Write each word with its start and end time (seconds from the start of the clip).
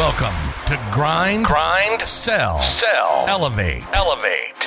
Welcome 0.00 0.64
to 0.64 0.80
Grind, 0.90 1.44
Grind, 1.44 2.06
Sell, 2.06 2.58
Sell, 2.80 3.26
Elevate 3.28 3.84
Elevate. 3.92 4.58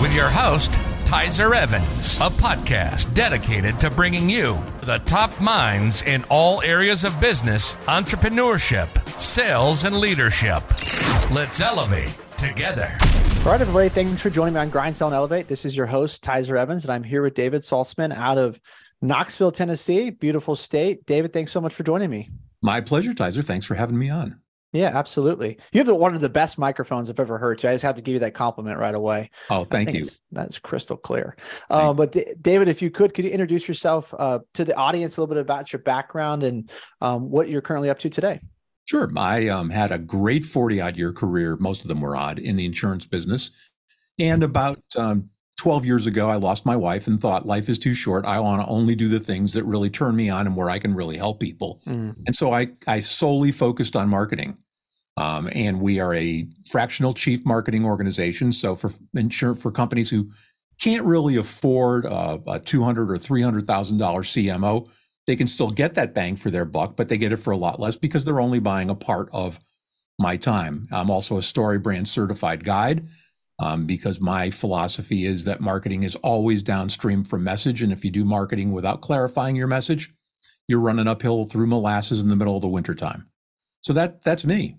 with 0.00 0.14
your 0.14 0.28
host, 0.28 0.70
Tyzer 1.04 1.52
Evans, 1.52 2.14
a 2.18 2.30
podcast 2.30 3.12
dedicated 3.12 3.80
to 3.80 3.90
bringing 3.90 4.30
you 4.30 4.56
the 4.82 4.98
top 4.98 5.40
minds 5.40 6.02
in 6.02 6.22
all 6.28 6.62
areas 6.62 7.02
of 7.02 7.18
business, 7.20 7.74
entrepreneurship, 7.86 8.88
sales, 9.20 9.84
and 9.84 9.98
leadership. 9.98 10.62
Let's 11.32 11.60
elevate 11.60 12.16
together. 12.36 12.96
All 13.40 13.50
right, 13.50 13.60
everybody. 13.60 13.88
Thanks 13.88 14.22
for 14.22 14.30
joining 14.30 14.54
me 14.54 14.60
on 14.60 14.70
Grind, 14.70 14.94
Sell, 14.94 15.08
and 15.08 15.16
Elevate. 15.16 15.48
This 15.48 15.64
is 15.64 15.76
your 15.76 15.86
host, 15.86 16.22
Tyzer 16.22 16.56
Evans, 16.56 16.84
and 16.84 16.92
I'm 16.92 17.02
here 17.02 17.22
with 17.22 17.34
David 17.34 17.62
Saltzman 17.62 18.14
out 18.14 18.38
of 18.38 18.60
Knoxville, 19.00 19.50
Tennessee. 19.50 20.10
Beautiful 20.10 20.54
state. 20.54 21.04
David, 21.04 21.32
thanks 21.32 21.50
so 21.50 21.60
much 21.60 21.74
for 21.74 21.82
joining 21.82 22.10
me. 22.10 22.30
My 22.62 22.80
pleasure, 22.80 23.12
Tyzer. 23.12 23.44
Thanks 23.44 23.66
for 23.66 23.74
having 23.74 23.98
me 23.98 24.08
on. 24.08 24.38
Yeah, 24.72 24.90
absolutely. 24.94 25.58
You 25.72 25.84
have 25.84 25.94
one 25.94 26.14
of 26.14 26.22
the 26.22 26.30
best 26.30 26.58
microphones 26.58 27.10
I've 27.10 27.20
ever 27.20 27.36
heard. 27.36 27.60
So 27.60 27.68
I 27.68 27.72
just 27.74 27.84
have 27.84 27.96
to 27.96 28.02
give 28.02 28.14
you 28.14 28.20
that 28.20 28.32
compliment 28.32 28.78
right 28.78 28.94
away. 28.94 29.30
Oh, 29.50 29.64
thank 29.64 29.92
you. 29.92 30.06
That's 30.30 30.58
crystal 30.58 30.96
clear. 30.96 31.36
Uh, 31.68 31.92
but 31.92 32.12
D- 32.12 32.34
David, 32.40 32.68
if 32.68 32.80
you 32.80 32.90
could, 32.90 33.12
could 33.12 33.26
you 33.26 33.30
introduce 33.30 33.68
yourself 33.68 34.14
uh, 34.18 34.38
to 34.54 34.64
the 34.64 34.74
audience 34.74 35.16
a 35.16 35.20
little 35.20 35.34
bit 35.34 35.40
about 35.40 35.72
your 35.72 35.82
background 35.82 36.42
and 36.42 36.70
um, 37.02 37.30
what 37.30 37.50
you're 37.50 37.60
currently 37.60 37.90
up 37.90 37.98
to 37.98 38.08
today? 38.08 38.40
Sure. 38.86 39.12
I 39.16 39.48
um, 39.48 39.68
had 39.70 39.92
a 39.92 39.98
great 39.98 40.44
40 40.44 40.80
odd 40.80 40.96
year 40.96 41.12
career. 41.12 41.56
Most 41.56 41.82
of 41.82 41.88
them 41.88 42.00
were 42.00 42.16
odd 42.16 42.38
in 42.38 42.56
the 42.56 42.64
insurance 42.64 43.04
business. 43.04 43.50
And 44.18 44.42
about 44.42 44.82
um, 44.96 45.30
12 45.58 45.84
years 45.84 46.06
ago, 46.06 46.28
I 46.28 46.36
lost 46.36 46.66
my 46.66 46.76
wife 46.76 47.06
and 47.06 47.20
thought 47.20 47.46
life 47.46 47.68
is 47.68 47.78
too 47.78 47.94
short. 47.94 48.24
I 48.24 48.40
want 48.40 48.62
to 48.62 48.68
only 48.68 48.94
do 48.94 49.08
the 49.08 49.20
things 49.20 49.52
that 49.52 49.64
really 49.64 49.90
turn 49.90 50.16
me 50.16 50.28
on 50.28 50.46
and 50.46 50.56
where 50.56 50.70
I 50.70 50.78
can 50.78 50.94
really 50.94 51.16
help 51.16 51.40
people. 51.40 51.80
Mm. 51.86 52.16
And 52.26 52.34
so 52.34 52.52
I, 52.52 52.68
I 52.86 53.00
solely 53.00 53.52
focused 53.52 53.94
on 53.94 54.08
marketing. 54.08 54.56
Um, 55.16 55.50
and 55.52 55.80
we 55.80 56.00
are 56.00 56.14
a 56.14 56.46
fractional 56.70 57.12
chief 57.12 57.44
marketing 57.44 57.84
organization. 57.84 58.52
So 58.52 58.74
for 58.74 58.92
insure 59.14 59.54
for 59.54 59.70
companies 59.70 60.10
who 60.10 60.30
can't 60.80 61.04
really 61.04 61.36
afford 61.36 62.06
a, 62.06 62.40
a 62.46 62.60
two 62.60 62.82
hundred 62.82 63.10
or 63.10 63.18
three 63.18 63.42
hundred 63.42 63.66
thousand 63.66 63.98
dollar 63.98 64.22
CMO, 64.22 64.88
they 65.26 65.36
can 65.36 65.46
still 65.46 65.70
get 65.70 65.94
that 65.94 66.14
bang 66.14 66.36
for 66.36 66.50
their 66.50 66.64
buck, 66.64 66.96
but 66.96 67.08
they 67.08 67.18
get 67.18 67.32
it 67.32 67.36
for 67.36 67.52
a 67.52 67.56
lot 67.56 67.78
less 67.78 67.96
because 67.96 68.24
they're 68.24 68.40
only 68.40 68.58
buying 68.58 68.90
a 68.90 68.94
part 68.94 69.28
of 69.32 69.60
my 70.18 70.36
time. 70.36 70.88
I'm 70.90 71.10
also 71.10 71.36
a 71.36 71.42
Story 71.42 71.78
Brand 71.78 72.08
certified 72.08 72.64
guide 72.64 73.06
um, 73.58 73.86
because 73.86 74.20
my 74.20 74.50
philosophy 74.50 75.24
is 75.24 75.44
that 75.44 75.60
marketing 75.60 76.02
is 76.02 76.16
always 76.16 76.62
downstream 76.62 77.22
from 77.22 77.44
message, 77.44 77.82
and 77.82 77.92
if 77.92 78.04
you 78.04 78.10
do 78.10 78.24
marketing 78.24 78.72
without 78.72 79.02
clarifying 79.02 79.56
your 79.56 79.68
message, 79.68 80.12
you're 80.68 80.80
running 80.80 81.06
uphill 81.06 81.44
through 81.44 81.66
molasses 81.66 82.22
in 82.22 82.28
the 82.28 82.36
middle 82.36 82.56
of 82.56 82.62
the 82.62 82.68
wintertime. 82.68 83.28
So 83.82 83.92
that 83.92 84.22
that's 84.22 84.44
me. 84.44 84.76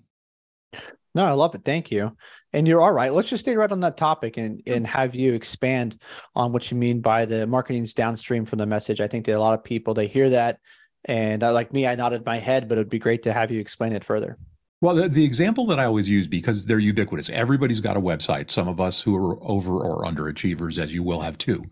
No, 1.14 1.24
I 1.24 1.32
love 1.32 1.54
it. 1.54 1.64
Thank 1.64 1.90
you. 1.92 2.16
And 2.52 2.66
you're 2.66 2.80
all 2.80 2.92
right. 2.92 3.12
Let's 3.12 3.30
just 3.30 3.44
stay 3.44 3.56
right 3.56 3.70
on 3.70 3.80
that 3.80 3.96
topic 3.96 4.36
and 4.36 4.62
and 4.66 4.86
have 4.86 5.14
you 5.14 5.34
expand 5.34 6.00
on 6.34 6.52
what 6.52 6.70
you 6.70 6.76
mean 6.76 7.00
by 7.00 7.24
the 7.24 7.46
marketing's 7.46 7.94
downstream 7.94 8.44
from 8.44 8.58
the 8.58 8.66
message. 8.66 9.00
I 9.00 9.08
think 9.08 9.26
that 9.26 9.36
a 9.36 9.40
lot 9.40 9.58
of 9.58 9.64
people 9.64 9.94
they 9.94 10.06
hear 10.06 10.30
that, 10.30 10.58
and 11.04 11.42
like 11.42 11.72
me, 11.72 11.86
I 11.86 11.94
nodded 11.94 12.24
my 12.24 12.38
head, 12.38 12.68
but 12.68 12.78
it'd 12.78 12.90
be 12.90 12.98
great 12.98 13.24
to 13.24 13.32
have 13.32 13.50
you 13.50 13.60
explain 13.60 13.92
it 13.92 14.04
further. 14.04 14.38
Well, 14.80 14.94
the, 14.94 15.08
the 15.08 15.24
example 15.24 15.66
that 15.66 15.80
I 15.80 15.84
always 15.84 16.10
use 16.10 16.28
because 16.28 16.66
they're 16.66 16.78
ubiquitous. 16.78 17.30
Everybody's 17.30 17.80
got 17.80 17.96
a 17.96 18.00
website. 18.00 18.50
Some 18.50 18.68
of 18.68 18.80
us 18.80 19.00
who 19.00 19.16
are 19.16 19.42
over 19.42 19.78
or 19.78 20.04
underachievers, 20.04 20.78
as 20.78 20.94
you 20.94 21.02
will 21.02 21.20
have 21.20 21.38
too. 21.38 21.64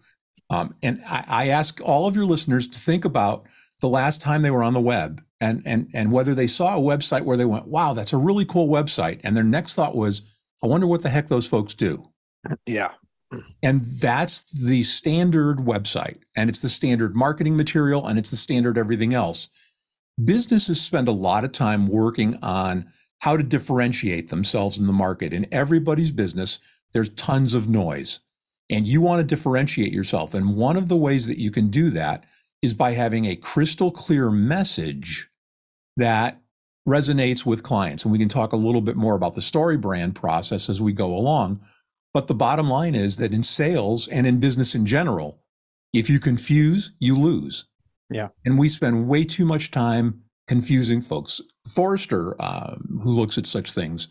Um, 0.49 0.75
and 0.83 1.03
I, 1.07 1.25
I 1.29 1.49
ask 1.49 1.81
all 1.83 2.07
of 2.07 2.17
your 2.17 2.25
listeners 2.25 2.69
to 2.69 2.79
think 2.79 3.05
about 3.05 3.47
the 3.81 3.89
last 3.89 4.21
time 4.21 4.43
they 4.43 4.51
were 4.51 4.63
on 4.63 4.75
the 4.75 4.81
web 4.81 5.23
and 5.43 5.61
and 5.67 5.91
and 5.93 6.13
whether 6.13 6.35
they 6.35 6.47
saw 6.47 6.79
a 6.79 6.81
website 6.81 7.25
where 7.25 7.37
they 7.37 7.45
went, 7.45 7.67
"Wow, 7.67 7.95
that's 7.95 8.13
a 8.13 8.17
really 8.17 8.45
cool 8.45 8.69
website," 8.69 9.21
and 9.25 9.37
their 9.37 9.45
next 9.45 9.75
thought 9.75 9.97
was, 9.97 10.23
"I 10.63 10.69
wonder 10.69 10.87
what 10.87 11.03
the 11.03 11.11
heck 11.11 11.29
those 11.29 11.47
folks 11.47 11.75
do." 11.75 12.09
Yeah. 12.65 12.93
And 13.63 13.87
that's 13.87 14.45
the 14.45 14.83
standard 14.83 15.59
website, 15.59 16.19
and 16.37 16.49
it's 16.49 16.61
the 16.61 16.69
standard 16.69 17.17
marketing 17.17 17.57
material, 17.57 18.07
and 18.07 18.19
it's 18.19 18.31
the 18.31 18.37
standard 18.37 18.79
everything 18.79 19.15
else. 19.15 19.49
Businesses 20.23 20.81
spend 20.81 21.09
a 21.09 21.13
lot 21.13 21.45
of 21.45 21.53
time 21.53 21.89
working 21.89 22.37
on 22.43 22.87
how 23.21 23.37
to 23.37 23.43
differentiate 23.43 24.29
themselves 24.29 24.79
in 24.79 24.87
the 24.87 24.93
market. 24.93 25.33
In 25.33 25.47
everybody's 25.51 26.11
business, 26.11 26.59
there's 26.93 27.09
tons 27.11 27.55
of 27.55 27.69
noise, 27.69 28.21
and 28.69 28.87
you 28.87 29.01
want 29.01 29.21
to 29.21 29.25
differentiate 29.25 29.93
yourself. 29.93 30.35
And 30.35 30.55
one 30.55 30.77
of 30.77 30.89
the 30.89 30.97
ways 30.97 31.27
that 31.27 31.39
you 31.39 31.51
can 31.51 31.69
do 31.69 31.91
that 31.91 32.25
is 32.61 32.75
by 32.75 32.93
having 32.93 33.25
a 33.25 33.35
crystal 33.35 33.91
clear 33.91 34.31
message 34.31 35.31
that 35.97 36.41
resonates 36.89 37.47
with 37.47 37.63
clients. 37.63 38.05
And 38.05 38.13
we 38.13 38.19
can 38.19 38.29
talk 38.29 38.53
a 38.53 38.57
little 38.57 38.81
bit 38.81 38.97
more 38.97 39.15
about 39.15 39.35
the 39.35 39.41
story 39.41 39.77
brand 39.77 40.15
process 40.15 40.69
as 40.69 40.81
we 40.81 40.93
go 40.93 41.15
along. 41.15 41.61
But 42.13 42.27
the 42.27 42.35
bottom 42.35 42.69
line 42.69 42.95
is 42.95 43.17
that 43.19 43.33
in 43.33 43.43
sales 43.43 44.09
and 44.09 44.27
in 44.27 44.41
business 44.41 44.75
in 44.75 44.85
general, 44.85 45.41
if 45.93 46.11
you 46.11 46.19
confuse, 46.19 46.93
you 46.99 47.17
lose. 47.17 47.67
Yeah. 48.11 48.29
And 48.45 48.59
we 48.59 48.69
spend 48.69 49.09
way 49.09 49.25
too 49.25 49.45
much 49.45 49.71
time 49.71 50.23
confusing 50.47 51.01
folks. 51.01 51.41
Forrester, 51.69 52.35
um, 52.43 53.01
who 53.03 53.11
looks 53.11 53.39
at 53.39 53.47
such 53.47 53.73
things, 53.73 54.09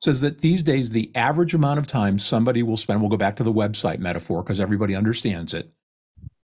says 0.00 0.20
that 0.20 0.40
these 0.40 0.62
days 0.62 0.90
the 0.90 1.10
average 1.14 1.54
amount 1.54 1.78
of 1.78 1.86
time 1.86 2.18
somebody 2.18 2.62
will 2.62 2.76
spend, 2.76 3.00
we'll 3.00 3.10
go 3.10 3.16
back 3.16 3.36
to 3.36 3.42
the 3.42 3.52
website 3.52 3.98
metaphor 3.98 4.42
because 4.42 4.60
everybody 4.60 4.94
understands 4.94 5.52
it. 5.52 5.74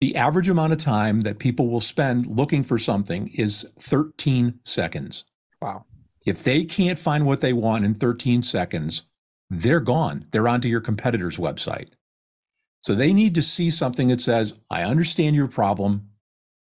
The 0.01 0.15
average 0.15 0.49
amount 0.49 0.73
of 0.73 0.79
time 0.79 1.21
that 1.21 1.39
people 1.39 1.69
will 1.69 1.81
spend 1.81 2.27
looking 2.27 2.63
for 2.63 2.77
something 2.77 3.29
is 3.29 3.65
13 3.79 4.59
seconds. 4.63 5.23
Wow. 5.61 5.85
If 6.25 6.43
they 6.43 6.65
can't 6.65 6.99
find 6.99 7.25
what 7.25 7.41
they 7.41 7.53
want 7.53 7.85
in 7.85 7.93
13 7.93 8.43
seconds, 8.43 9.03
they're 9.49 9.79
gone. 9.79 10.25
They're 10.31 10.47
onto 10.47 10.67
your 10.67 10.81
competitor's 10.81 11.37
website. 11.37 11.89
So 12.81 12.93
they 12.93 13.13
need 13.13 13.33
to 13.35 13.41
see 13.41 13.69
something 13.69 14.09
that 14.09 14.21
says, 14.21 14.53
I 14.69 14.83
understand 14.83 15.35
your 15.35 15.47
problem. 15.47 16.09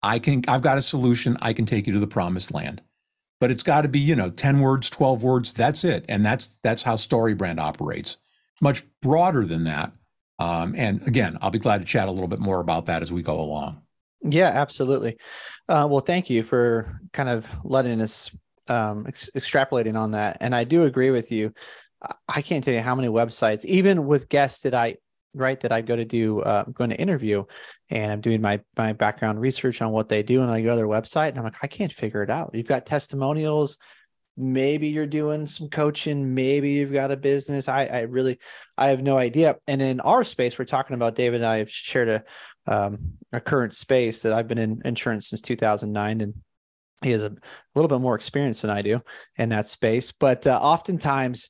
I 0.04 0.20
can, 0.20 0.44
I've 0.48 0.62
got 0.62 0.78
a 0.78 0.82
solution. 0.82 1.38
I 1.42 1.54
can 1.54 1.66
take 1.66 1.88
you 1.88 1.94
to 1.94 2.00
the 2.00 2.08
promised 2.08 2.54
land. 2.54 2.82
But 3.40 3.52
it's 3.52 3.64
got 3.64 3.82
to 3.82 3.88
be, 3.88 4.00
you 4.00 4.16
know, 4.16 4.30
10 4.30 4.60
words, 4.62 4.90
12 4.90 5.24
words. 5.24 5.54
That's 5.54 5.84
it. 5.84 6.06
And 6.08 6.26
that's, 6.26 6.48
that's 6.64 6.84
how 6.84 6.96
StoryBrand 6.96 7.60
operates. 7.60 8.18
It's 8.54 8.62
much 8.62 8.84
broader 9.02 9.46
than 9.46 9.64
that. 9.66 9.94
Um, 10.42 10.74
and 10.76 11.08
again, 11.08 11.38
I'll 11.40 11.52
be 11.52 11.60
glad 11.60 11.80
to 11.80 11.86
chat 11.86 12.08
a 12.08 12.12
little 12.12 12.28
bit 12.28 12.40
more 12.40 12.60
about 12.60 12.88
that 12.88 13.04
as 13.04 13.12
we 13.12 13.22
go 13.22 13.40
along. 13.40 13.84
Yeah, 14.24 14.50
absolutely. 14.50 15.18
Uh, 15.70 15.88
well, 15.90 16.02
thank 16.02 16.32
you 16.32 16.42
for 16.42 17.00
kind 17.14 17.30
of 17.30 17.48
letting 17.64 18.02
us 18.02 18.36
um, 18.68 19.06
ex- 19.08 19.30
extrapolating 19.36 19.98
on 19.98 20.12
that. 20.12 20.38
And 20.42 20.56
I 20.56 20.64
do 20.64 20.86
agree 20.86 21.12
with 21.12 21.32
you. 21.32 21.54
I- 22.28 22.42
can't 22.42 22.64
tell 22.64 22.74
you 22.74 22.82
how 22.82 22.96
many 22.96 23.08
websites, 23.08 23.64
even 23.66 24.08
with 24.08 24.30
guests 24.30 24.62
that 24.62 24.74
I 24.74 24.98
right 25.36 25.60
that 25.60 25.72
I 25.72 25.82
go 25.82 25.96
to 25.96 26.06
do, 26.06 26.42
uh, 26.42 26.64
I'm 26.66 26.74
going 26.74 26.90
to 26.90 27.00
interview, 27.00 27.46
and 27.90 28.12
I'm 28.12 28.22
doing 28.22 28.42
my 28.42 28.62
my 28.76 28.94
background 28.94 29.40
research 29.40 29.82
on 29.82 29.92
what 29.92 30.10
they 30.10 30.24
do, 30.24 30.42
and 30.42 30.50
I 30.50 30.62
go 30.62 30.72
to 30.72 30.76
their 30.76 30.88
website, 30.88 31.30
and 31.30 31.38
I'm 31.38 31.44
like, 31.44 31.58
I 31.62 31.68
can't 31.68 31.94
figure 31.94 32.24
it 32.24 32.32
out. 32.32 32.52
You've 32.54 32.68
got 32.68 32.88
testimonials. 32.88 33.78
Maybe 34.38 34.88
you're 34.90 35.06
doing 35.08 35.46
some 35.48 35.70
coaching. 35.70 36.34
Maybe 36.34 36.72
you've 36.72 36.94
got 36.94 37.12
a 37.12 37.18
business. 37.18 37.68
I, 37.68 37.86
I 37.86 38.00
really, 38.02 38.40
I 38.78 38.88
have 38.88 39.02
no 39.02 39.18
idea. 39.18 39.58
And 39.68 39.82
in 39.82 40.00
our 40.00 40.24
space, 40.24 40.58
we're 40.58 40.66
talking 40.66 40.94
about 40.96 41.16
David 41.16 41.42
and 41.42 41.46
I 41.46 41.58
have 41.58 41.70
shared 41.70 42.10
a 42.10 42.24
um, 42.68 43.14
a 43.32 43.42
current 43.42 43.74
space 43.74 44.22
that 44.22 44.34
I've 44.34 44.48
been 44.48 44.58
in 44.58 44.82
insurance 44.86 45.30
since 45.30 45.42
2009, 45.42 46.22
and 46.22 46.34
he 47.04 47.12
has 47.12 47.24
a, 47.24 47.28
a 47.28 47.34
little 47.76 47.90
bit 47.90 48.00
more 48.02 48.16
experience 48.16 48.62
than 48.62 48.70
I 48.70 48.82
do 48.82 49.02
in 49.36 49.50
that 49.50 49.68
space. 49.68 50.12
But 50.12 50.46
uh, 50.46 50.60
oftentimes, 50.62 51.50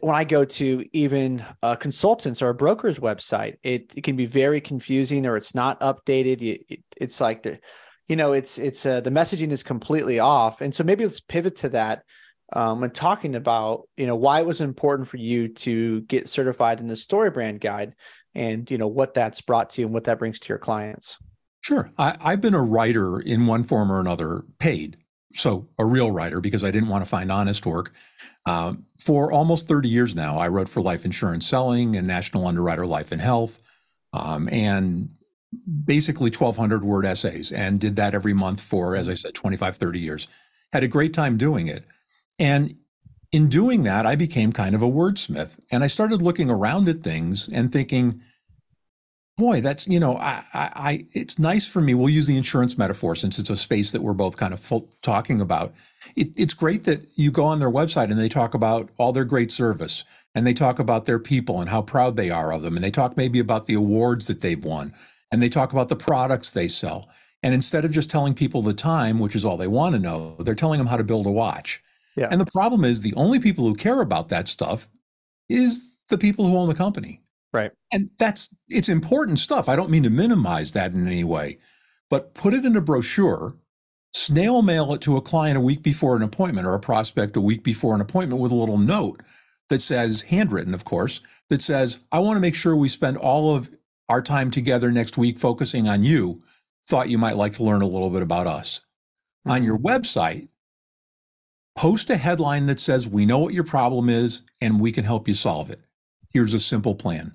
when 0.00 0.14
I 0.14 0.24
go 0.24 0.44
to 0.44 0.84
even 0.92 1.44
a 1.62 1.76
consultant's 1.76 2.42
or 2.42 2.48
a 2.48 2.54
broker's 2.54 2.98
website, 2.98 3.56
it, 3.62 3.92
it 3.96 4.02
can 4.02 4.16
be 4.16 4.26
very 4.26 4.60
confusing 4.60 5.26
or 5.26 5.36
it's 5.36 5.54
not 5.54 5.80
updated. 5.80 6.42
It, 6.42 6.64
it- 6.68 6.84
it's 6.98 7.20
like 7.20 7.42
the, 7.42 7.60
you 8.08 8.16
know, 8.16 8.32
it's 8.32 8.58
it's 8.58 8.86
uh, 8.86 9.00
the 9.00 9.10
messaging 9.10 9.50
is 9.50 9.62
completely 9.62 10.18
off, 10.18 10.60
and 10.60 10.74
so 10.74 10.84
maybe 10.84 11.04
let's 11.04 11.20
pivot 11.20 11.56
to 11.56 11.68
that. 11.70 12.04
Um, 12.52 12.84
and 12.84 12.94
talking 12.94 13.34
about 13.34 13.88
you 13.96 14.06
know 14.06 14.14
why 14.14 14.40
it 14.40 14.46
was 14.46 14.60
important 14.60 15.08
for 15.08 15.16
you 15.16 15.48
to 15.48 16.02
get 16.02 16.28
certified 16.28 16.78
in 16.78 16.86
the 16.86 16.94
story 16.94 17.28
brand 17.30 17.60
guide 17.60 17.96
and 18.36 18.70
you 18.70 18.78
know 18.78 18.86
what 18.86 19.14
that's 19.14 19.40
brought 19.40 19.70
to 19.70 19.80
you 19.80 19.86
and 19.88 19.92
what 19.92 20.04
that 20.04 20.20
brings 20.20 20.38
to 20.38 20.50
your 20.50 20.58
clients 20.58 21.16
Sure. 21.66 21.90
I, 21.98 22.16
I've 22.20 22.40
been 22.40 22.54
a 22.54 22.62
writer 22.62 23.18
in 23.18 23.48
one 23.48 23.64
form 23.64 23.90
or 23.90 23.98
another, 23.98 24.44
paid. 24.60 24.98
So 25.34 25.68
a 25.76 25.84
real 25.84 26.12
writer 26.12 26.40
because 26.40 26.62
I 26.62 26.70
didn't 26.70 26.90
want 26.90 27.04
to 27.04 27.10
find 27.10 27.32
honest 27.32 27.66
work. 27.66 27.92
Um, 28.46 28.84
for 29.00 29.32
almost 29.32 29.66
30 29.66 29.88
years 29.88 30.14
now, 30.14 30.38
I 30.38 30.46
wrote 30.46 30.68
for 30.68 30.80
Life 30.80 31.04
Insurance 31.04 31.44
Selling 31.44 31.96
and 31.96 32.06
National 32.06 32.46
Underwriter 32.46 32.86
Life 32.86 33.10
and 33.10 33.20
Health, 33.20 33.60
um, 34.12 34.48
and 34.52 35.15
basically 35.84 36.30
1,200 36.30 36.84
word 36.84 37.06
essays, 37.06 37.52
and 37.52 37.78
did 37.80 37.96
that 37.96 38.14
every 38.14 38.34
month 38.34 38.60
for, 38.60 38.96
as 38.96 39.08
I 39.08 39.14
said, 39.14 39.34
25, 39.34 39.76
30 39.76 39.98
years. 39.98 40.26
Had 40.72 40.82
a 40.82 40.88
great 40.88 41.14
time 41.14 41.36
doing 41.36 41.68
it. 41.68 41.84
And 42.38 42.78
in 43.32 43.48
doing 43.48 43.82
that, 43.84 44.06
I 44.06 44.16
became 44.16 44.52
kind 44.52 44.74
of 44.74 44.82
a 44.82 44.88
wordsmith. 44.88 45.58
And 45.70 45.84
I 45.84 45.86
started 45.86 46.22
looking 46.22 46.50
around 46.50 46.88
at 46.88 47.02
things 47.02 47.48
and 47.48 47.72
thinking, 47.72 48.20
Boy, 49.38 49.60
that's 49.60 49.86
you 49.86 50.00
know, 50.00 50.16
I, 50.16 50.44
I, 50.54 50.70
I, 50.74 51.06
it's 51.12 51.38
nice 51.38 51.68
for 51.68 51.82
me. 51.82 51.92
We'll 51.92 52.08
use 52.08 52.26
the 52.26 52.38
insurance 52.38 52.78
metaphor 52.78 53.14
since 53.14 53.38
it's 53.38 53.50
a 53.50 53.56
space 53.56 53.90
that 53.92 54.00
we're 54.00 54.14
both 54.14 54.38
kind 54.38 54.54
of 54.54 54.82
talking 55.02 55.42
about. 55.42 55.74
It, 56.16 56.28
it's 56.36 56.54
great 56.54 56.84
that 56.84 57.06
you 57.16 57.30
go 57.30 57.44
on 57.44 57.58
their 57.58 57.70
website 57.70 58.10
and 58.10 58.18
they 58.18 58.30
talk 58.30 58.54
about 58.54 58.88
all 58.96 59.12
their 59.12 59.26
great 59.26 59.52
service 59.52 60.04
and 60.34 60.46
they 60.46 60.54
talk 60.54 60.78
about 60.78 61.04
their 61.04 61.18
people 61.18 61.60
and 61.60 61.68
how 61.68 61.82
proud 61.82 62.16
they 62.16 62.30
are 62.30 62.50
of 62.50 62.62
them 62.62 62.76
and 62.76 62.84
they 62.84 62.90
talk 62.90 63.18
maybe 63.18 63.38
about 63.38 63.66
the 63.66 63.74
awards 63.74 64.26
that 64.26 64.40
they've 64.40 64.64
won 64.64 64.94
and 65.30 65.42
they 65.42 65.48
talk 65.48 65.72
about 65.72 65.88
the 65.88 65.96
products 65.96 66.50
they 66.50 66.68
sell. 66.68 67.08
And 67.42 67.54
instead 67.54 67.84
of 67.84 67.92
just 67.92 68.10
telling 68.10 68.34
people 68.34 68.62
the 68.62 68.74
time, 68.74 69.18
which 69.18 69.36
is 69.36 69.44
all 69.44 69.56
they 69.56 69.66
want 69.66 69.94
to 69.94 69.98
know, 70.00 70.36
they're 70.40 70.54
telling 70.54 70.78
them 70.78 70.86
how 70.86 70.96
to 70.96 71.04
build 71.04 71.26
a 71.26 71.30
watch. 71.30 71.82
Yeah. 72.16 72.28
And 72.30 72.40
the 72.40 72.50
problem 72.50 72.84
is 72.84 73.00
the 73.00 73.14
only 73.14 73.38
people 73.38 73.66
who 73.66 73.74
care 73.74 74.00
about 74.00 74.28
that 74.28 74.48
stuff 74.48 74.88
is 75.48 75.96
the 76.08 76.18
people 76.18 76.46
who 76.46 76.56
own 76.56 76.68
the 76.68 76.74
company. 76.74 77.22
Right. 77.52 77.70
And 77.92 78.10
that's 78.18 78.48
it's 78.68 78.88
important 78.88 79.38
stuff. 79.38 79.68
I 79.68 79.76
don't 79.76 79.90
mean 79.90 80.02
to 80.02 80.10
minimize 80.10 80.72
that 80.72 80.92
in 80.92 81.06
any 81.06 81.24
way, 81.24 81.58
but 82.10 82.34
put 82.34 82.54
it 82.54 82.64
in 82.64 82.76
a 82.76 82.80
brochure, 82.80 83.56
snail 84.12 84.62
mail 84.62 84.92
it 84.94 85.00
to 85.02 85.16
a 85.16 85.22
client 85.22 85.56
a 85.58 85.60
week 85.60 85.82
before 85.82 86.16
an 86.16 86.22
appointment 86.22 86.66
or 86.66 86.74
a 86.74 86.80
prospect 86.80 87.36
a 87.36 87.40
week 87.40 87.62
before 87.62 87.94
an 87.94 88.00
appointment 88.00 88.40
with 88.40 88.52
a 88.52 88.56
little 88.56 88.78
note 88.78 89.22
that 89.68 89.82
says, 89.82 90.22
handwritten, 90.22 90.74
of 90.74 90.84
course, 90.84 91.20
that 91.48 91.62
says, 91.62 91.98
I 92.12 92.20
want 92.20 92.36
to 92.36 92.40
make 92.40 92.54
sure 92.54 92.74
we 92.74 92.88
spend 92.88 93.16
all 93.16 93.54
of 93.54 93.70
our 94.08 94.22
time 94.22 94.50
together 94.50 94.90
next 94.90 95.18
week 95.18 95.38
focusing 95.38 95.88
on 95.88 96.04
you. 96.04 96.42
Thought 96.86 97.08
you 97.08 97.18
might 97.18 97.36
like 97.36 97.54
to 97.54 97.64
learn 97.64 97.82
a 97.82 97.88
little 97.88 98.10
bit 98.10 98.22
about 98.22 98.46
us. 98.46 98.80
Mm-hmm. 99.46 99.50
On 99.50 99.64
your 99.64 99.78
website, 99.78 100.48
post 101.76 102.10
a 102.10 102.16
headline 102.16 102.66
that 102.66 102.80
says, 102.80 103.08
We 103.08 103.26
know 103.26 103.38
what 103.38 103.54
your 103.54 103.64
problem 103.64 104.08
is 104.08 104.42
and 104.60 104.80
we 104.80 104.92
can 104.92 105.04
help 105.04 105.26
you 105.26 105.34
solve 105.34 105.70
it. 105.70 105.80
Here's 106.30 106.54
a 106.54 106.60
simple 106.60 106.94
plan. 106.94 107.34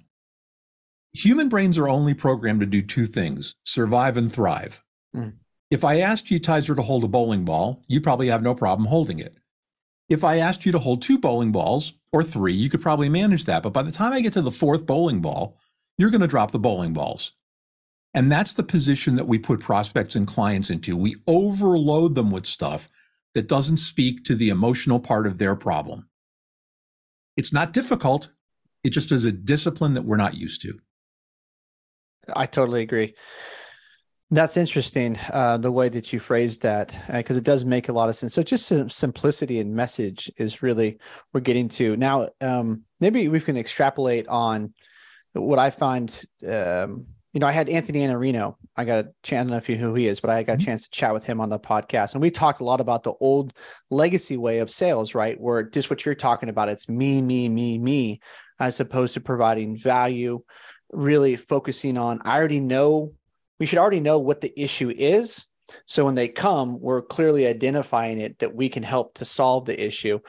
Human 1.13 1.49
brains 1.49 1.77
are 1.77 1.89
only 1.89 2.13
programmed 2.13 2.61
to 2.61 2.65
do 2.65 2.81
two 2.81 3.05
things 3.05 3.55
survive 3.65 4.15
and 4.15 4.31
thrive. 4.31 4.83
Mm. 5.15 5.33
If 5.69 5.83
I 5.83 5.99
asked 5.99 6.31
you, 6.31 6.39
Tyzer, 6.39 6.75
to 6.75 6.81
hold 6.81 7.03
a 7.03 7.07
bowling 7.07 7.45
ball, 7.45 7.83
you 7.87 8.01
probably 8.01 8.27
have 8.27 8.43
no 8.43 8.53
problem 8.53 8.87
holding 8.87 9.19
it. 9.19 9.37
If 10.09 10.23
I 10.23 10.37
asked 10.37 10.65
you 10.65 10.73
to 10.73 10.79
hold 10.79 11.01
two 11.01 11.17
bowling 11.17 11.53
balls 11.53 11.93
or 12.11 12.23
three, 12.23 12.53
you 12.53 12.69
could 12.69 12.81
probably 12.81 13.07
manage 13.07 13.45
that. 13.45 13.63
But 13.63 13.71
by 13.71 13.81
the 13.81 13.91
time 13.91 14.11
I 14.11 14.19
get 14.19 14.33
to 14.33 14.41
the 14.41 14.51
fourth 14.51 14.85
bowling 14.85 15.21
ball, 15.21 15.57
you're 16.01 16.09
going 16.09 16.21
to 16.21 16.27
drop 16.27 16.49
the 16.49 16.59
bowling 16.59 16.93
balls. 16.93 17.33
And 18.13 18.31
that's 18.31 18.53
the 18.53 18.63
position 18.63 19.15
that 19.17 19.27
we 19.27 19.37
put 19.37 19.59
prospects 19.59 20.15
and 20.15 20.27
clients 20.27 20.71
into. 20.71 20.97
We 20.97 21.15
overload 21.27 22.15
them 22.15 22.31
with 22.31 22.47
stuff 22.47 22.89
that 23.35 23.47
doesn't 23.47 23.77
speak 23.77 24.25
to 24.25 24.35
the 24.35 24.49
emotional 24.49 24.99
part 24.99 25.27
of 25.27 25.37
their 25.37 25.55
problem. 25.55 26.09
It's 27.37 27.53
not 27.53 27.71
difficult. 27.71 28.29
It 28.83 28.89
just 28.89 29.11
is 29.11 29.25
a 29.25 29.31
discipline 29.31 29.93
that 29.93 30.01
we're 30.01 30.17
not 30.17 30.33
used 30.33 30.63
to. 30.63 30.79
I 32.35 32.47
totally 32.47 32.81
agree. 32.81 33.13
That's 34.31 34.57
interesting, 34.57 35.19
uh, 35.31 35.57
the 35.57 35.71
way 35.71 35.89
that 35.89 36.11
you 36.11 36.19
phrased 36.19 36.63
that, 36.63 36.95
because 37.11 37.35
uh, 37.35 37.39
it 37.39 37.43
does 37.43 37.63
make 37.63 37.89
a 37.89 37.93
lot 37.93 38.09
of 38.09 38.15
sense. 38.15 38.33
So, 38.33 38.43
just 38.43 38.71
simplicity 38.89 39.59
and 39.59 39.75
message 39.75 40.31
is 40.37 40.63
really 40.63 40.99
we're 41.33 41.41
getting 41.41 41.67
to 41.69 41.97
now. 41.97 42.29
Um, 42.39 42.83
maybe 43.01 43.27
we 43.27 43.41
can 43.41 43.57
extrapolate 43.57 44.27
on 44.29 44.73
what 45.33 45.59
I 45.59 45.69
find. 45.69 46.09
Um, 46.47 47.07
you 47.33 47.39
know, 47.39 47.47
I 47.47 47.53
had 47.53 47.69
Anthony 47.69 47.99
Iannarino. 47.99 48.55
I 48.75 48.83
got 48.83 49.05
a 49.05 49.11
chance. 49.23 49.39
I 49.39 49.43
don't 49.43 49.51
know 49.51 49.57
if 49.57 49.69
you 49.69 49.77
who 49.77 49.93
he 49.93 50.07
is, 50.07 50.19
but 50.19 50.29
I 50.29 50.43
got 50.43 50.53
a 50.53 50.55
mm-hmm. 50.57 50.65
chance 50.65 50.83
to 50.83 50.91
chat 50.91 51.13
with 51.13 51.23
him 51.23 51.39
on 51.39 51.49
the 51.49 51.59
podcast, 51.59 52.13
and 52.13 52.21
we 52.21 52.29
talked 52.29 52.59
a 52.59 52.65
lot 52.65 52.81
about 52.81 53.03
the 53.03 53.13
old 53.13 53.53
legacy 53.89 54.35
way 54.37 54.59
of 54.59 54.69
sales, 54.69 55.15
right? 55.15 55.39
Where 55.39 55.63
just 55.63 55.89
what 55.89 56.05
you're 56.05 56.15
talking 56.15 56.49
about, 56.49 56.69
it's 56.69 56.89
me, 56.89 57.21
me, 57.21 57.47
me, 57.47 57.77
me, 57.77 58.19
as 58.59 58.79
opposed 58.79 59.13
to 59.13 59.21
providing 59.21 59.77
value, 59.77 60.41
really 60.91 61.35
focusing 61.37 61.97
on, 61.97 62.21
I 62.25 62.37
already 62.37 62.59
know, 62.59 63.13
we 63.59 63.65
should 63.65 63.79
already 63.79 64.01
know 64.01 64.19
what 64.19 64.41
the 64.41 64.53
issue 64.59 64.93
is. 64.95 65.45
So 65.85 66.03
when 66.05 66.15
they 66.15 66.27
come, 66.27 66.79
we're 66.81 67.01
clearly 67.01 67.47
identifying 67.47 68.19
it 68.19 68.39
that 68.39 68.53
we 68.53 68.67
can 68.67 68.83
help 68.83 69.15
to 69.15 69.25
solve 69.25 69.65
the 69.65 69.81
issue. 69.81 70.19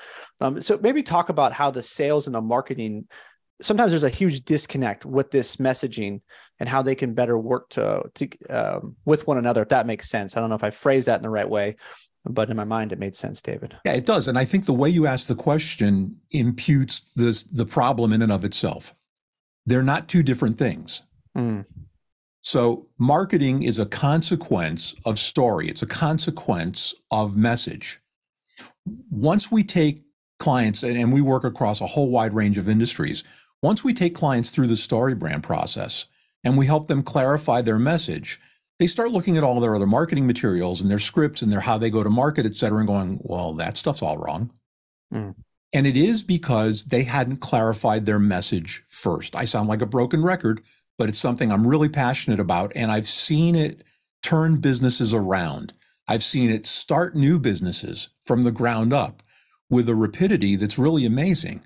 Um, 0.40 0.62
so 0.62 0.78
maybe 0.81 1.02
talk 1.02 1.31
about 1.31 1.52
how 1.52 1.72
the 1.72 1.82
sales 1.82 2.26
and 2.26 2.34
the 2.34 2.40
marketing, 2.40 3.08
sometimes 3.60 3.93
there's 3.93 4.02
a 4.02 4.08
huge 4.08 4.44
disconnect 4.44 5.04
with 5.04 5.31
this 5.31 5.56
messaging 5.56 6.20
and 6.58 6.69
how 6.69 6.82
they 6.82 6.94
can 6.94 7.14
better 7.14 7.38
work 7.38 7.69
to, 7.70 8.02
to 8.14 8.28
um, 8.50 8.96
with 9.04 9.26
one 9.26 9.38
another, 9.38 9.62
if 9.62 9.69
that 9.69 9.87
makes 9.87 10.08
sense. 10.08 10.37
I 10.37 10.40
don't 10.40 10.49
know 10.49 10.56
if 10.56 10.64
I 10.64 10.70
phrased 10.70 11.08
that 11.08 11.16
in 11.16 11.22
the 11.22 11.31
right 11.31 11.49
way, 11.49 11.76
but 12.25 12.50
in 12.50 12.56
my 12.56 12.64
mind 12.64 12.93
it 12.93 12.99
made 12.99 13.16
sense 13.16 13.43
david. 13.43 13.76
Yeah 13.84 13.93
it 13.93 14.06
does. 14.06 14.28
And 14.28 14.38
i 14.38 14.44
think 14.44 14.66
the 14.66 14.72
way 14.72 14.88
you 14.88 15.06
ask 15.06 15.26
the 15.26 15.34
question 15.34 16.16
imputes 16.31 17.00
this 17.16 17.43
the 17.44 17.66
problem 17.66 18.12
in 18.12 18.22
and 18.22 18.32
of 18.32 18.44
itself. 18.44 18.94
They're 19.66 19.82
not 19.82 20.08
two 20.08 20.22
different 20.22 20.58
things. 20.58 21.02
Mm. 21.37 21.64
so 22.43 22.88
marketing 22.99 23.62
is 23.62 23.78
a 23.78 23.87
consequence 23.87 24.94
of 25.06 25.19
story. 25.19 25.69
It's 25.69 25.82
a 25.82 25.87
consequence 25.87 26.94
of 27.10 27.38
message. 27.38 28.00
Once 29.10 29.50
we 29.50 29.64
take 29.64 30.02
clients 30.38 30.82
and 30.82 31.10
we 31.10 31.22
work 31.22 31.44
across 31.44 31.81
a 31.81 31.87
whole 31.87 32.10
wide 32.10 32.34
range 32.34 32.58
of 32.58 32.69
industries 32.69 33.25
once 33.62 33.82
we 33.82 33.94
take 33.94 34.14
clients 34.14 34.50
through 34.50 34.67
the 34.67 34.76
story 34.76 35.14
brand 35.14 35.43
process 35.43 36.06
and 36.44 36.59
we 36.59 36.67
help 36.67 36.88
them 36.88 37.03
clarify 37.03 37.62
their 37.62 37.79
message 37.79 38.41
they 38.82 38.88
start 38.88 39.12
looking 39.12 39.37
at 39.37 39.44
all 39.44 39.61
their 39.61 39.76
other 39.76 39.87
marketing 39.87 40.26
materials 40.26 40.81
and 40.81 40.91
their 40.91 40.99
scripts 40.99 41.41
and 41.41 41.53
their 41.53 41.61
how 41.61 41.79
they 41.79 41.88
go 41.88 42.03
to 42.03 42.11
market, 42.11 42.44
et 42.44 42.56
cetera, 42.56 42.79
and 42.81 42.88
going, 42.88 43.20
well, 43.23 43.53
that 43.53 43.76
stuff's 43.76 44.03
all 44.03 44.19
wrong. 44.19 44.50
Mm. 45.14 45.37
And 45.73 45.87
it 45.87 45.97
is 45.97 46.25
because 46.25 46.87
they 46.87 47.05
hadn't 47.05 47.37
clarified 47.37 48.06
their 48.06 48.19
message 48.19 48.82
first. 48.88 49.37
I 49.37 49.44
sound 49.44 49.69
like 49.69 49.82
a 49.82 49.87
broken 49.87 50.25
record, 50.25 50.62
but 50.99 51.09
it's 51.09 51.20
something 51.20 51.53
I'm 51.53 51.64
really 51.64 51.88
passionate 51.88 52.41
about. 52.41 52.73
And 52.75 52.91
I've 52.91 53.06
seen 53.06 53.55
it 53.55 53.85
turn 54.20 54.56
businesses 54.56 55.14
around. 55.14 55.73
I've 56.09 56.25
seen 56.25 56.50
it 56.50 56.67
start 56.67 57.14
new 57.14 57.38
businesses 57.38 58.09
from 58.25 58.43
the 58.43 58.50
ground 58.50 58.93
up 58.93 59.23
with 59.70 59.88
a 59.88 59.94
rapidity 59.94 60.56
that's 60.56 60.76
really 60.76 61.06
amazing. 61.06 61.64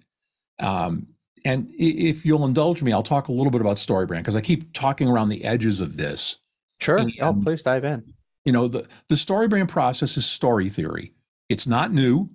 Um, 0.60 1.06
and 1.46 1.72
if 1.78 2.26
you'll 2.26 2.44
indulge 2.44 2.82
me, 2.82 2.93
I'll 2.93 3.04
talk 3.04 3.28
a 3.28 3.32
little 3.32 3.52
bit 3.52 3.60
about 3.60 3.76
StoryBrand 3.76 4.19
because 4.19 4.34
I 4.34 4.40
keep 4.40 4.72
talking 4.72 5.06
around 5.06 5.28
the 5.28 5.44
edges 5.44 5.81
of 5.81 5.96
this. 5.96 6.38
Sure. 6.81 6.98
And, 6.98 7.12
oh, 7.20 7.28
um, 7.28 7.44
please 7.44 7.62
dive 7.62 7.84
in. 7.84 8.14
You 8.44 8.50
know, 8.50 8.66
the, 8.66 8.88
the 9.08 9.16
story 9.16 9.46
brand 9.46 9.69
process 9.69 10.16
is 10.16 10.26
story 10.26 10.69
theory. 10.69 11.12
It's 11.48 11.64
not 11.64 11.93
new. 11.93 12.31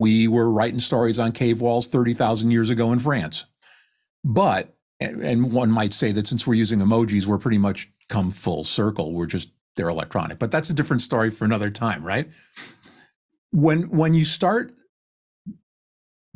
We 0.00 0.26
were 0.26 0.50
writing 0.50 0.80
stories 0.80 1.16
on 1.16 1.30
cave 1.30 1.60
walls 1.60 1.86
30,000 1.86 2.50
years 2.50 2.68
ago 2.68 2.92
in 2.92 2.98
France. 2.98 3.44
But, 4.24 4.74
and 4.98 5.52
one 5.52 5.70
might 5.70 5.92
say 5.92 6.10
that 6.10 6.26
since 6.26 6.44
we're 6.44 6.54
using 6.54 6.80
emojis, 6.80 7.24
we're 7.24 7.38
pretty 7.38 7.58
much 7.58 7.88
come 8.08 8.32
full 8.32 8.64
circle. 8.64 9.12
We're 9.12 9.26
just, 9.26 9.50
they're 9.76 9.88
electronic. 9.88 10.40
But 10.40 10.50
that's 10.50 10.70
a 10.70 10.74
different 10.74 11.02
story 11.02 11.30
for 11.30 11.44
another 11.44 11.70
time, 11.70 12.02
right? 12.02 12.28
When, 13.52 13.90
when 13.90 14.12
you 14.12 14.24
start 14.24 14.75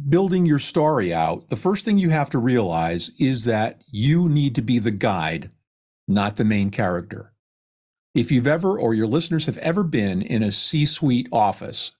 building 0.08 0.46
your 0.46 0.58
story 0.58 1.13
out, 1.13 1.48
the 1.48 1.56
first 1.56 1.84
thing 1.84 1.98
you 1.98 2.10
have 2.10 2.31
to 2.31 2.39
realize 2.39 3.10
is 3.19 3.44
that 3.44 3.82
you 3.91 4.29
need 4.29 4.55
to 4.55 4.63
be 4.63 4.79
the 4.79 4.91
guide, 4.91 5.51
not 6.08 6.36
the 6.36 6.44
main 6.44 6.70
character. 6.70 7.32
If 8.15 8.32
you've 8.32 8.46
ever, 8.46 8.79
or 8.79 8.94
your 8.94 9.06
listeners 9.06 9.46
have 9.46 9.58
ever 9.58 9.84
been 9.84 10.22
in 10.22 10.43
a 10.43 10.51
C 10.51 10.86
suite 10.86 11.29
office 11.31 11.93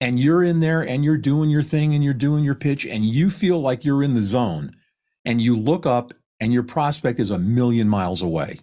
and 0.00 0.18
you're 0.20 0.42
in 0.44 0.60
there 0.60 0.80
and 0.80 1.04
you're 1.04 1.18
doing 1.18 1.50
your 1.50 1.62
thing 1.62 1.94
and 1.94 2.02
you're 2.02 2.14
doing 2.14 2.44
your 2.44 2.54
pitch 2.54 2.86
and 2.86 3.04
you 3.04 3.30
feel 3.30 3.60
like 3.60 3.84
you're 3.84 4.02
in 4.02 4.14
the 4.14 4.22
zone 4.22 4.74
and 5.24 5.40
you 5.40 5.56
look 5.56 5.84
up 5.84 6.14
and 6.40 6.52
your 6.52 6.62
prospect 6.62 7.18
is 7.18 7.30
a 7.30 7.38
million 7.38 7.88
miles 7.88 8.22
away. 8.22 8.60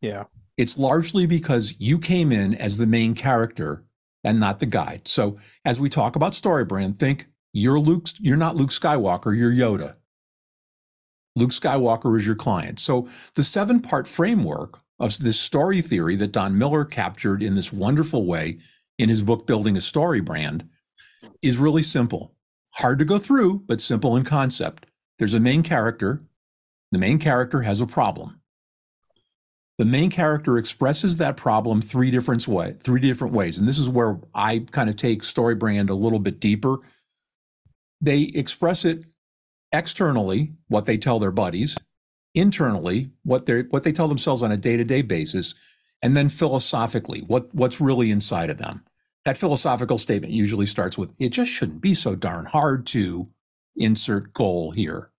Yeah. 0.00 0.24
It's 0.56 0.78
largely 0.78 1.26
because 1.26 1.74
you 1.78 1.98
came 1.98 2.32
in 2.32 2.54
as 2.54 2.78
the 2.78 2.86
main 2.86 3.14
character 3.14 3.84
and 4.24 4.40
not 4.40 4.58
the 4.58 4.66
guide. 4.66 5.02
So 5.06 5.36
as 5.64 5.78
we 5.78 5.88
talk 5.88 6.16
about 6.16 6.34
story 6.34 6.64
brand, 6.64 6.98
think 6.98 7.26
you're 7.56 7.80
Luke, 7.80 8.08
you're 8.20 8.36
not 8.36 8.56
Luke 8.56 8.70
Skywalker, 8.70 9.36
you're 9.36 9.50
Yoda. 9.50 9.96
Luke 11.34 11.50
Skywalker 11.50 12.18
is 12.18 12.26
your 12.26 12.34
client. 12.34 12.78
So 12.78 13.08
the 13.34 13.42
seven 13.42 13.80
part 13.80 14.06
framework 14.06 14.80
of 14.98 15.18
this 15.18 15.40
story 15.40 15.80
theory 15.82 16.16
that 16.16 16.32
Don 16.32 16.56
Miller 16.56 16.84
captured 16.84 17.42
in 17.42 17.54
this 17.54 17.72
wonderful 17.72 18.26
way 18.26 18.58
in 18.98 19.08
his 19.08 19.22
book, 19.22 19.46
Building 19.46 19.76
a 19.76 19.80
Story 19.80 20.20
Brand, 20.20 20.68
is 21.42 21.56
really 21.58 21.82
simple. 21.82 22.34
Hard 22.74 22.98
to 22.98 23.04
go 23.04 23.18
through, 23.18 23.62
but 23.66 23.80
simple 23.80 24.16
in 24.16 24.24
concept. 24.24 24.86
There's 25.18 25.34
a 25.34 25.40
main 25.40 25.62
character. 25.62 26.22
The 26.92 26.98
main 26.98 27.18
character 27.18 27.62
has 27.62 27.80
a 27.80 27.86
problem. 27.86 28.40
The 29.78 29.84
main 29.84 30.10
character 30.10 30.56
expresses 30.56 31.18
that 31.18 31.36
problem 31.36 31.82
three 31.82 32.10
different 32.10 32.48
way, 32.48 32.76
three 32.80 33.00
different 33.00 33.34
ways. 33.34 33.58
And 33.58 33.68
this 33.68 33.78
is 33.78 33.88
where 33.88 34.18
I 34.34 34.64
kind 34.70 34.88
of 34.88 34.96
take 34.96 35.22
story 35.22 35.54
brand 35.54 35.90
a 35.90 35.94
little 35.94 36.18
bit 36.18 36.40
deeper. 36.40 36.78
They 38.00 38.22
express 38.22 38.84
it 38.84 39.04
externally, 39.72 40.52
what 40.68 40.84
they 40.86 40.98
tell 40.98 41.18
their 41.18 41.30
buddies, 41.30 41.76
internally 42.34 43.10
what 43.22 43.46
they 43.46 43.62
what 43.62 43.82
they 43.82 43.92
tell 43.92 44.08
themselves 44.08 44.42
on 44.42 44.52
a 44.52 44.56
day-to-day 44.58 45.02
basis 45.02 45.54
and 46.02 46.16
then 46.16 46.28
philosophically 46.28 47.20
what 47.20 47.52
what's 47.54 47.80
really 47.80 48.10
inside 48.10 48.50
of 48.50 48.58
them 48.58 48.84
that 49.24 49.38
philosophical 49.38 49.98
statement 49.98 50.32
usually 50.32 50.66
starts 50.66 50.98
with 50.98 51.14
it 51.18 51.30
just 51.30 51.50
shouldn't 51.50 51.80
be 51.80 51.94
so 51.94 52.14
darn 52.14 52.44
hard 52.44 52.86
to 52.86 53.30
insert 53.74 54.34
goal 54.34 54.72
here 54.72 55.10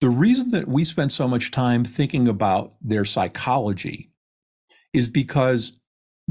The 0.00 0.10
reason 0.10 0.50
that 0.52 0.68
we 0.68 0.84
spend 0.84 1.12
so 1.12 1.26
much 1.26 1.50
time 1.50 1.84
thinking 1.84 2.28
about 2.28 2.74
their 2.80 3.04
psychology 3.04 4.12
is 4.92 5.08
because 5.08 5.72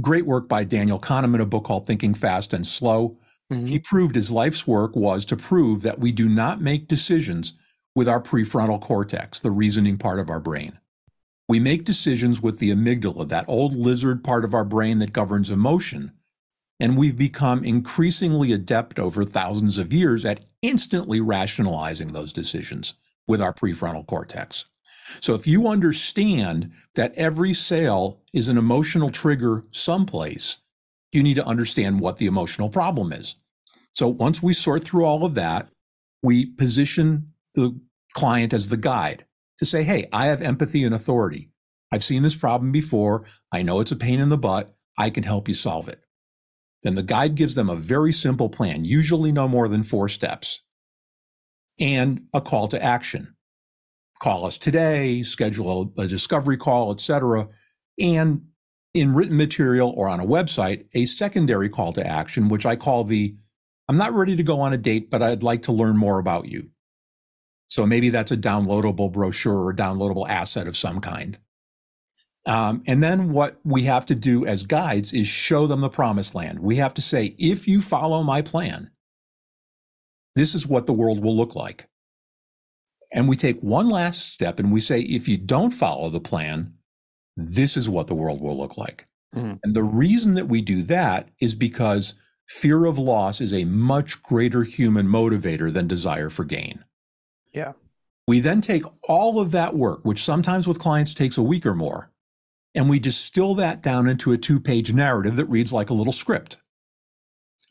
great 0.02 0.26
work 0.26 0.48
by 0.48 0.64
Daniel 0.64 1.00
Kahneman, 1.00 1.42
a 1.42 1.46
book 1.46 1.66
called 1.66 1.86
Thinking 1.86 2.14
Fast 2.14 2.54
and 2.54 2.66
Slow. 2.66 3.20
Mm-hmm. 3.52 3.66
He 3.66 3.80
proved 3.80 4.16
his 4.16 4.32
life's 4.32 4.68
work 4.68 4.96
was 4.96 5.26
to 5.26 5.38
prove 5.38 5.82
that 5.82 6.00
we 6.00 6.12
do 6.12 6.28
not 6.28 6.62
make 6.62 6.88
decisions 6.88 7.54
with 7.96 8.08
our 8.08 8.22
prefrontal 8.22 8.82
cortex, 8.82 9.40
the 9.40 9.52
reasoning 9.52 9.98
part 9.98 10.20
of 10.20 10.30
our 10.30 10.40
brain. 10.40 10.80
We 11.50 11.60
make 11.60 11.86
decisions 11.86 12.42
with 12.42 12.60
the 12.60 12.72
amygdala, 12.72 13.30
that 13.30 13.48
old 13.48 13.74
lizard 13.74 14.24
part 14.24 14.44
of 14.44 14.54
our 14.54 14.66
brain 14.66 15.00
that 15.00 15.14
governs 15.14 15.50
emotion. 15.50 16.12
And 16.80 16.98
we've 16.98 17.18
become 17.18 17.64
increasingly 17.64 18.52
adept 18.52 19.00
over 19.00 19.24
thousands 19.24 19.78
of 19.78 19.94
years 19.94 20.26
at 20.26 20.46
instantly 20.62 21.22
rationalizing 21.22 22.10
those 22.10 22.34
decisions 22.34 22.96
with 23.28 23.42
our 23.42 23.54
prefrontal 23.54 24.06
cortex. 24.06 24.66
So 25.22 25.34
if 25.34 25.48
you 25.48 25.68
understand 25.68 26.72
that 26.96 27.16
every 27.16 27.54
sale 27.54 28.22
is 28.34 28.48
an 28.48 28.58
emotional 28.58 29.10
trigger 29.10 29.64
someplace, 29.72 30.58
you 31.12 31.24
need 31.24 31.36
to 31.36 31.46
understand 31.46 32.00
what 32.00 32.18
the 32.18 32.26
emotional 32.26 32.70
problem 32.70 33.14
is. 33.14 33.36
So 33.94 34.08
once 34.08 34.44
we 34.44 34.54
sort 34.54 34.84
through 34.84 35.06
all 35.06 35.26
of 35.26 35.36
that, 35.36 35.70
we 36.22 36.46
position 36.46 37.34
the 37.54 37.80
client 38.14 38.54
as 38.54 38.70
the 38.70 38.78
guide 38.78 39.26
to 39.60 39.66
say, 39.66 39.84
hey, 39.84 40.08
I 40.12 40.28
have 40.28 40.42
empathy 40.42 40.84
and 40.84 40.94
authority. 40.94 41.50
I've 41.92 42.04
seen 42.04 42.24
this 42.24 42.36
problem 42.36 42.72
before. 42.72 43.26
I 43.52 43.62
know 43.62 43.80
it's 43.80 43.92
a 43.92 43.96
pain 43.96 44.20
in 44.20 44.30
the 44.30 44.38
butt. 44.38 44.76
I 44.98 45.10
can 45.10 45.24
help 45.24 45.48
you 45.48 45.54
solve 45.54 45.88
it. 45.88 46.02
Then 46.84 46.96
the 46.96 47.04
guide 47.04 47.36
gives 47.36 47.56
them 47.56 47.70
a 47.70 47.76
very 47.76 48.14
simple 48.14 48.50
plan, 48.50 48.86
usually 48.86 49.32
no 49.32 49.48
more 49.48 49.68
than 49.68 49.84
four 49.84 50.10
steps, 50.10 50.62
and 51.80 52.22
a 52.34 52.42
call 52.42 52.68
to 52.68 52.84
action. 52.84 53.36
Call 54.22 54.46
us 54.46 54.58
today, 54.58 55.22
schedule 55.24 55.94
a 55.98 56.08
discovery 56.08 56.58
call, 56.58 56.92
etc. 56.92 57.50
And 58.00 58.48
in 59.00 59.14
written 59.14 59.38
material 59.38 59.94
or 59.96 60.08
on 60.08 60.20
a 60.20 60.26
website, 60.26 60.86
a 60.94 61.06
secondary 61.06 61.70
call 61.70 61.94
to 61.94 62.06
action, 62.06 62.50
which 62.50 62.66
I 62.66 62.76
call 62.76 63.04
the 63.04 63.36
I'm 63.90 63.98
not 63.98 64.14
ready 64.14 64.36
to 64.36 64.44
go 64.44 64.60
on 64.60 64.74
a 64.74 64.78
date, 64.78 65.10
but 65.10 65.24
I'd 65.24 65.44
like 65.44 65.64
to 65.64 65.72
learn 65.72 65.98
more 65.98 66.20
about 66.20 66.48
you. 66.48 66.70
So 67.68 67.86
maybe 67.86 68.10
that's 68.10 68.32
a 68.32 68.38
downloadable 68.38 69.12
brochure 69.12 69.66
or 69.68 69.74
downloadable 69.74 70.28
asset 70.28 70.68
of 70.68 70.76
some 70.76 71.00
kind. 71.00 71.38
Um, 72.46 72.82
and 72.88 73.04
then 73.04 73.32
what 73.32 73.60
we 73.66 73.84
have 73.84 74.06
to 74.08 74.16
do 74.16 74.46
as 74.46 74.64
guides 74.64 75.12
is 75.12 75.28
show 75.28 75.68
them 75.68 75.82
the 75.82 75.90
promised 75.90 76.34
land. 76.34 76.60
We 76.60 76.78
have 76.78 76.94
to 76.96 77.02
say, 77.02 77.36
if 77.38 77.68
you 77.68 77.82
follow 77.82 78.24
my 78.24 78.42
plan, 78.42 78.92
this 80.36 80.56
is 80.56 80.66
what 80.66 80.86
the 80.86 80.94
world 80.94 81.22
will 81.22 81.36
look 81.36 81.56
like. 81.56 81.90
And 83.14 83.28
we 83.28 83.36
take 83.36 83.60
one 83.62 83.90
last 83.90 84.34
step 84.34 84.60
and 84.60 84.72
we 84.72 84.80
say, 84.80 85.02
if 85.02 85.28
you 85.28 85.38
don't 85.38 85.72
follow 85.72 86.10
the 86.10 86.22
plan, 86.22 86.74
this 87.38 87.78
is 87.78 87.88
what 87.88 88.08
the 88.08 88.16
world 88.16 88.42
will 88.42 88.58
look 88.58 88.78
like. 88.78 89.06
Mm-hmm. 89.34 89.56
And 89.64 89.76
the 89.76 89.84
reason 89.84 90.34
that 90.34 90.48
we 90.48 90.62
do 90.62 90.82
that 90.84 91.30
is 91.40 91.54
because 91.54 92.16
fear 92.48 92.86
of 92.86 92.98
loss 92.98 93.40
is 93.40 93.54
a 93.54 93.66
much 93.66 94.24
greater 94.24 94.64
human 94.64 95.08
motivator 95.08 95.72
than 95.72 95.88
desire 95.88 96.30
for 96.30 96.44
gain. 96.44 96.84
Yeah. 97.54 97.74
We 98.28 98.40
then 98.40 98.60
take 98.60 98.84
all 99.04 99.40
of 99.40 99.52
that 99.52 99.76
work, 99.76 100.00
which 100.04 100.24
sometimes 100.24 100.68
with 100.68 100.80
clients 100.80 101.14
takes 101.14 101.38
a 101.38 101.44
week 101.44 101.66
or 101.66 101.76
more, 101.76 102.12
and 102.76 102.90
we 102.90 103.00
distill 103.00 103.56
that 103.56 103.82
down 103.82 104.08
into 104.08 104.32
a 104.32 104.38
two 104.38 104.60
page 104.60 104.94
narrative 104.94 105.36
that 105.38 105.46
reads 105.46 105.72
like 105.72 105.90
a 105.90 105.94
little 105.94 106.14
script. 106.14 106.58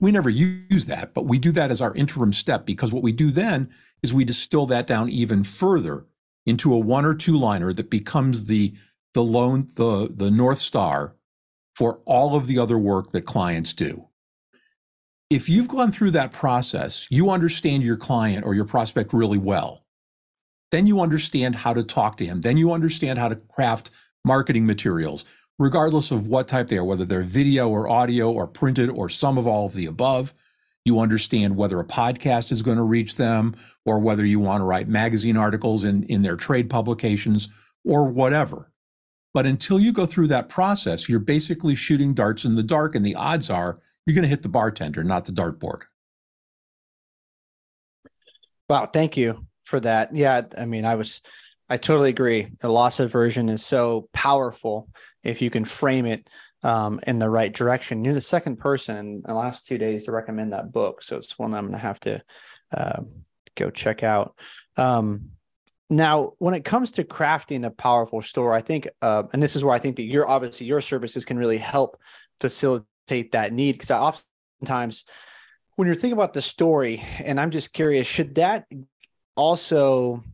We 0.00 0.12
never 0.12 0.30
use 0.30 0.86
that, 0.86 1.14
but 1.14 1.24
we 1.24 1.38
do 1.38 1.52
that 1.52 1.70
as 1.70 1.80
our 1.80 1.94
interim 1.94 2.32
step 2.32 2.66
because 2.66 2.92
what 2.92 3.02
we 3.02 3.12
do 3.12 3.30
then 3.30 3.70
is 4.02 4.12
we 4.12 4.24
distill 4.24 4.66
that 4.66 4.86
down 4.86 5.08
even 5.08 5.42
further 5.42 6.04
into 6.44 6.72
a 6.72 6.78
one 6.78 7.04
or 7.04 7.14
two 7.14 7.36
liner 7.36 7.72
that 7.72 7.90
becomes 7.90 8.44
the 8.44 8.74
the 9.16 9.24
lone 9.24 9.66
the 9.76 10.10
the 10.14 10.30
north 10.30 10.58
star 10.58 11.14
for 11.74 12.00
all 12.04 12.36
of 12.36 12.46
the 12.46 12.58
other 12.58 12.76
work 12.76 13.12
that 13.12 13.22
clients 13.22 13.72
do. 13.72 14.08
If 15.30 15.48
you've 15.48 15.68
gone 15.68 15.90
through 15.90 16.10
that 16.12 16.32
process, 16.32 17.06
you 17.10 17.30
understand 17.30 17.82
your 17.82 17.96
client 17.96 18.44
or 18.44 18.54
your 18.54 18.66
prospect 18.66 19.14
really 19.14 19.38
well. 19.38 19.86
Then 20.70 20.86
you 20.86 21.00
understand 21.00 21.54
how 21.54 21.72
to 21.72 21.82
talk 21.82 22.18
to 22.18 22.26
him. 22.26 22.42
Then 22.42 22.58
you 22.58 22.72
understand 22.72 23.18
how 23.18 23.28
to 23.28 23.36
craft 23.36 23.88
marketing 24.22 24.66
materials, 24.66 25.24
regardless 25.58 26.10
of 26.10 26.26
what 26.26 26.46
type 26.46 26.68
they 26.68 26.76
are, 26.76 26.84
whether 26.84 27.06
they're 27.06 27.22
video 27.22 27.70
or 27.70 27.88
audio 27.88 28.30
or 28.30 28.46
printed 28.46 28.90
or 28.90 29.08
some 29.08 29.38
of 29.38 29.46
all 29.46 29.64
of 29.64 29.72
the 29.72 29.86
above. 29.86 30.34
You 30.84 31.00
understand 31.00 31.56
whether 31.56 31.80
a 31.80 31.84
podcast 31.84 32.52
is 32.52 32.60
going 32.60 32.76
to 32.76 32.82
reach 32.82 33.14
them 33.14 33.56
or 33.86 33.98
whether 33.98 34.26
you 34.26 34.40
want 34.40 34.60
to 34.60 34.66
write 34.66 34.88
magazine 34.88 35.38
articles 35.38 35.84
in, 35.84 36.02
in 36.02 36.20
their 36.20 36.36
trade 36.36 36.68
publications 36.68 37.48
or 37.82 38.04
whatever. 38.04 38.70
But 39.36 39.44
until 39.44 39.78
you 39.78 39.92
go 39.92 40.06
through 40.06 40.28
that 40.28 40.48
process, 40.48 41.10
you're 41.10 41.18
basically 41.18 41.74
shooting 41.74 42.14
darts 42.14 42.46
in 42.46 42.54
the 42.54 42.62
dark, 42.62 42.94
and 42.94 43.04
the 43.04 43.16
odds 43.16 43.50
are 43.50 43.78
you're 44.06 44.14
going 44.14 44.22
to 44.22 44.30
hit 44.30 44.42
the 44.42 44.48
bartender, 44.48 45.04
not 45.04 45.26
the 45.26 45.32
dartboard. 45.32 45.82
Wow, 48.66 48.86
thank 48.86 49.18
you 49.18 49.44
for 49.64 49.78
that. 49.80 50.16
Yeah, 50.16 50.40
I 50.56 50.64
mean, 50.64 50.86
I 50.86 50.94
was 50.94 51.20
I 51.68 51.76
totally 51.76 52.08
agree. 52.08 52.48
The 52.60 52.70
loss 52.70 52.98
aversion 52.98 53.50
is 53.50 53.62
so 53.62 54.08
powerful 54.14 54.88
if 55.22 55.42
you 55.42 55.50
can 55.50 55.66
frame 55.66 56.06
it 56.06 56.26
um, 56.62 56.98
in 57.06 57.18
the 57.18 57.28
right 57.28 57.52
direction. 57.52 58.06
You're 58.06 58.14
the 58.14 58.22
second 58.22 58.56
person 58.56 58.96
in 58.96 59.22
the 59.22 59.34
last 59.34 59.66
two 59.66 59.76
days 59.76 60.04
to 60.04 60.12
recommend 60.12 60.54
that 60.54 60.72
book, 60.72 61.02
so 61.02 61.18
it's 61.18 61.38
one 61.38 61.52
I'm 61.52 61.64
going 61.64 61.72
to 61.72 61.78
have 61.78 62.00
to 62.00 62.22
uh, 62.74 63.02
go 63.54 63.68
check 63.68 64.02
out. 64.02 64.34
Um, 64.78 65.32
now, 65.88 66.32
when 66.38 66.54
it 66.54 66.64
comes 66.64 66.90
to 66.92 67.04
crafting 67.04 67.64
a 67.64 67.70
powerful 67.70 68.20
story, 68.20 68.56
I 68.56 68.60
think, 68.60 68.88
uh, 69.02 69.24
and 69.32 69.42
this 69.42 69.54
is 69.54 69.64
where 69.64 69.74
I 69.74 69.78
think 69.78 69.96
that 69.96 70.04
your 70.04 70.28
obviously 70.28 70.66
your 70.66 70.80
services 70.80 71.24
can 71.24 71.38
really 71.38 71.58
help 71.58 71.98
facilitate 72.40 73.32
that 73.32 73.52
need 73.52 73.72
because 73.72 73.90
oftentimes 73.90 75.04
when 75.76 75.86
you're 75.86 75.94
thinking 75.94 76.12
about 76.12 76.34
the 76.34 76.42
story, 76.42 77.04
and 77.22 77.38
I'm 77.38 77.50
just 77.50 77.72
curious, 77.72 78.06
should 78.06 78.34
that 78.36 78.66
also 79.36 80.24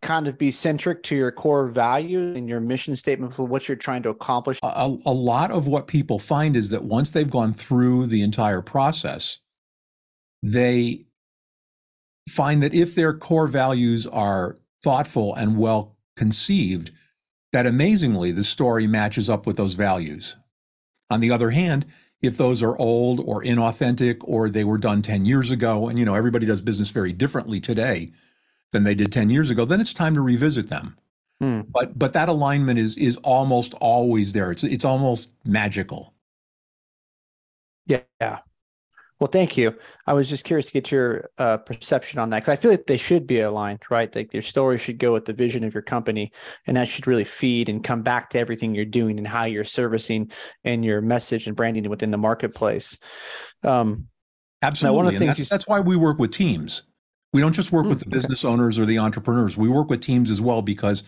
kind 0.00 0.28
of 0.28 0.38
be 0.38 0.50
centric 0.50 1.02
to 1.02 1.16
your 1.16 1.32
core 1.32 1.66
values 1.66 2.36
and 2.36 2.48
your 2.48 2.60
mission 2.60 2.94
statement 2.94 3.34
for 3.34 3.44
what 3.44 3.66
you're 3.66 3.76
trying 3.76 4.02
to 4.02 4.10
accomplish? 4.10 4.58
A, 4.62 4.96
a, 5.06 5.12
lot 5.12 5.50
of 5.50 5.66
what 5.66 5.86
people 5.86 6.18
find 6.18 6.54
is 6.54 6.68
that 6.68 6.84
once 6.84 7.10
they've 7.10 7.30
gone 7.30 7.54
through 7.54 8.06
the 8.06 8.20
entire 8.20 8.60
process, 8.60 9.38
they 10.42 11.06
find 12.28 12.62
that 12.62 12.74
if 12.74 12.94
their 12.94 13.14
core 13.14 13.48
values 13.48 14.06
are 14.06 14.58
thoughtful 14.84 15.34
and 15.34 15.58
well 15.58 15.96
conceived, 16.16 16.92
that 17.52 17.66
amazingly 17.66 18.32
the 18.32 18.44
story 18.44 18.86
matches 18.86 19.30
up 19.30 19.46
with 19.46 19.56
those 19.56 19.74
values. 19.74 20.36
On 21.10 21.20
the 21.20 21.32
other 21.32 21.50
hand, 21.50 21.86
if 22.22 22.36
those 22.36 22.62
are 22.62 22.78
old 22.78 23.20
or 23.20 23.42
inauthentic 23.42 24.18
or 24.24 24.50
they 24.50 24.64
were 24.64 24.78
done 24.78 25.02
10 25.02 25.24
years 25.26 25.50
ago, 25.50 25.88
and 25.88 25.98
you 25.98 26.04
know, 26.04 26.14
everybody 26.14 26.46
does 26.46 26.60
business 26.62 26.90
very 26.90 27.12
differently 27.12 27.60
today 27.60 28.10
than 28.72 28.84
they 28.84 28.94
did 28.94 29.12
10 29.12 29.30
years 29.30 29.50
ago, 29.50 29.64
then 29.64 29.80
it's 29.80 29.94
time 29.94 30.14
to 30.14 30.20
revisit 30.20 30.68
them. 30.68 30.96
Hmm. 31.40 31.62
But 31.68 31.98
but 31.98 32.12
that 32.14 32.28
alignment 32.28 32.78
is 32.78 32.96
is 32.96 33.16
almost 33.18 33.74
always 33.74 34.32
there. 34.32 34.52
It's 34.52 34.64
it's 34.64 34.84
almost 34.84 35.30
magical. 35.44 36.14
Yeah. 37.86 38.40
Well, 39.20 39.28
thank 39.28 39.56
you. 39.56 39.76
I 40.06 40.12
was 40.12 40.28
just 40.28 40.44
curious 40.44 40.66
to 40.66 40.72
get 40.72 40.90
your 40.90 41.30
uh, 41.38 41.58
perception 41.58 42.18
on 42.18 42.30
that 42.30 42.40
because 42.40 42.52
I 42.52 42.56
feel 42.56 42.70
like 42.72 42.86
they 42.86 42.96
should 42.96 43.26
be 43.26 43.40
aligned, 43.40 43.82
right? 43.88 44.14
Like 44.14 44.32
your 44.32 44.42
story 44.42 44.76
should 44.76 44.98
go 44.98 45.12
with 45.12 45.24
the 45.24 45.32
vision 45.32 45.62
of 45.62 45.72
your 45.72 45.82
company, 45.84 46.32
and 46.66 46.76
that 46.76 46.88
should 46.88 47.06
really 47.06 47.24
feed 47.24 47.68
and 47.68 47.84
come 47.84 48.02
back 48.02 48.30
to 48.30 48.38
everything 48.38 48.74
you're 48.74 48.84
doing 48.84 49.18
and 49.18 49.26
how 49.26 49.44
you're 49.44 49.64
servicing 49.64 50.32
and 50.64 50.84
your 50.84 51.00
message 51.00 51.46
and 51.46 51.56
branding 51.56 51.88
within 51.88 52.10
the 52.10 52.18
marketplace. 52.18 52.98
Um, 53.62 54.08
Absolutely. 54.62 54.96
one 54.96 55.06
of 55.06 55.12
the 55.12 55.18
things 55.18 55.28
that's, 55.28 55.38
you... 55.38 55.44
that's 55.56 55.68
why 55.68 55.80
we 55.80 55.96
work 55.96 56.18
with 56.18 56.32
teams. 56.32 56.82
We 57.32 57.40
don't 57.40 57.52
just 57.52 57.72
work 57.72 57.86
mm, 57.86 57.90
with 57.90 58.00
the 58.00 58.08
business 58.08 58.44
owners 58.44 58.78
or 58.78 58.84
the 58.84 58.98
entrepreneurs. 58.98 59.56
We 59.56 59.68
work 59.68 59.90
with 59.90 60.00
teams 60.00 60.30
as 60.30 60.40
well 60.40 60.60
because, 60.62 61.04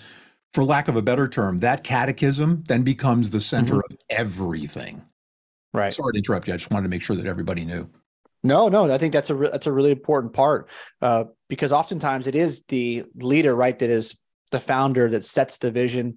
for 0.52 0.64
lack 0.64 0.88
of 0.88 0.96
a 0.96 1.02
better 1.02 1.28
term, 1.28 1.58
that 1.60 1.84
catechism 1.84 2.64
then 2.68 2.82
becomes 2.82 3.30
the 3.30 3.40
center 3.40 3.74
mm-hmm. 3.74 3.94
of 3.94 3.98
everything. 4.10 5.04
Right. 5.76 5.92
Sorry 5.92 6.14
to 6.14 6.18
interrupt 6.18 6.48
you. 6.48 6.54
I 6.54 6.56
just 6.56 6.70
wanted 6.70 6.84
to 6.84 6.88
make 6.88 7.02
sure 7.02 7.16
that 7.16 7.26
everybody 7.26 7.66
knew. 7.66 7.90
No, 8.42 8.68
no, 8.68 8.90
I 8.90 8.96
think 8.96 9.12
that's 9.12 9.28
a 9.28 9.34
re- 9.34 9.50
that's 9.52 9.66
a 9.66 9.72
really 9.72 9.90
important 9.90 10.32
part 10.32 10.70
uh, 11.02 11.24
because 11.48 11.70
oftentimes 11.70 12.26
it 12.26 12.34
is 12.34 12.64
the 12.66 13.04
leader, 13.16 13.54
right, 13.54 13.78
that 13.78 13.90
is 13.90 14.18
the 14.52 14.60
founder 14.60 15.10
that 15.10 15.24
sets 15.24 15.58
the 15.58 15.70
vision, 15.70 16.16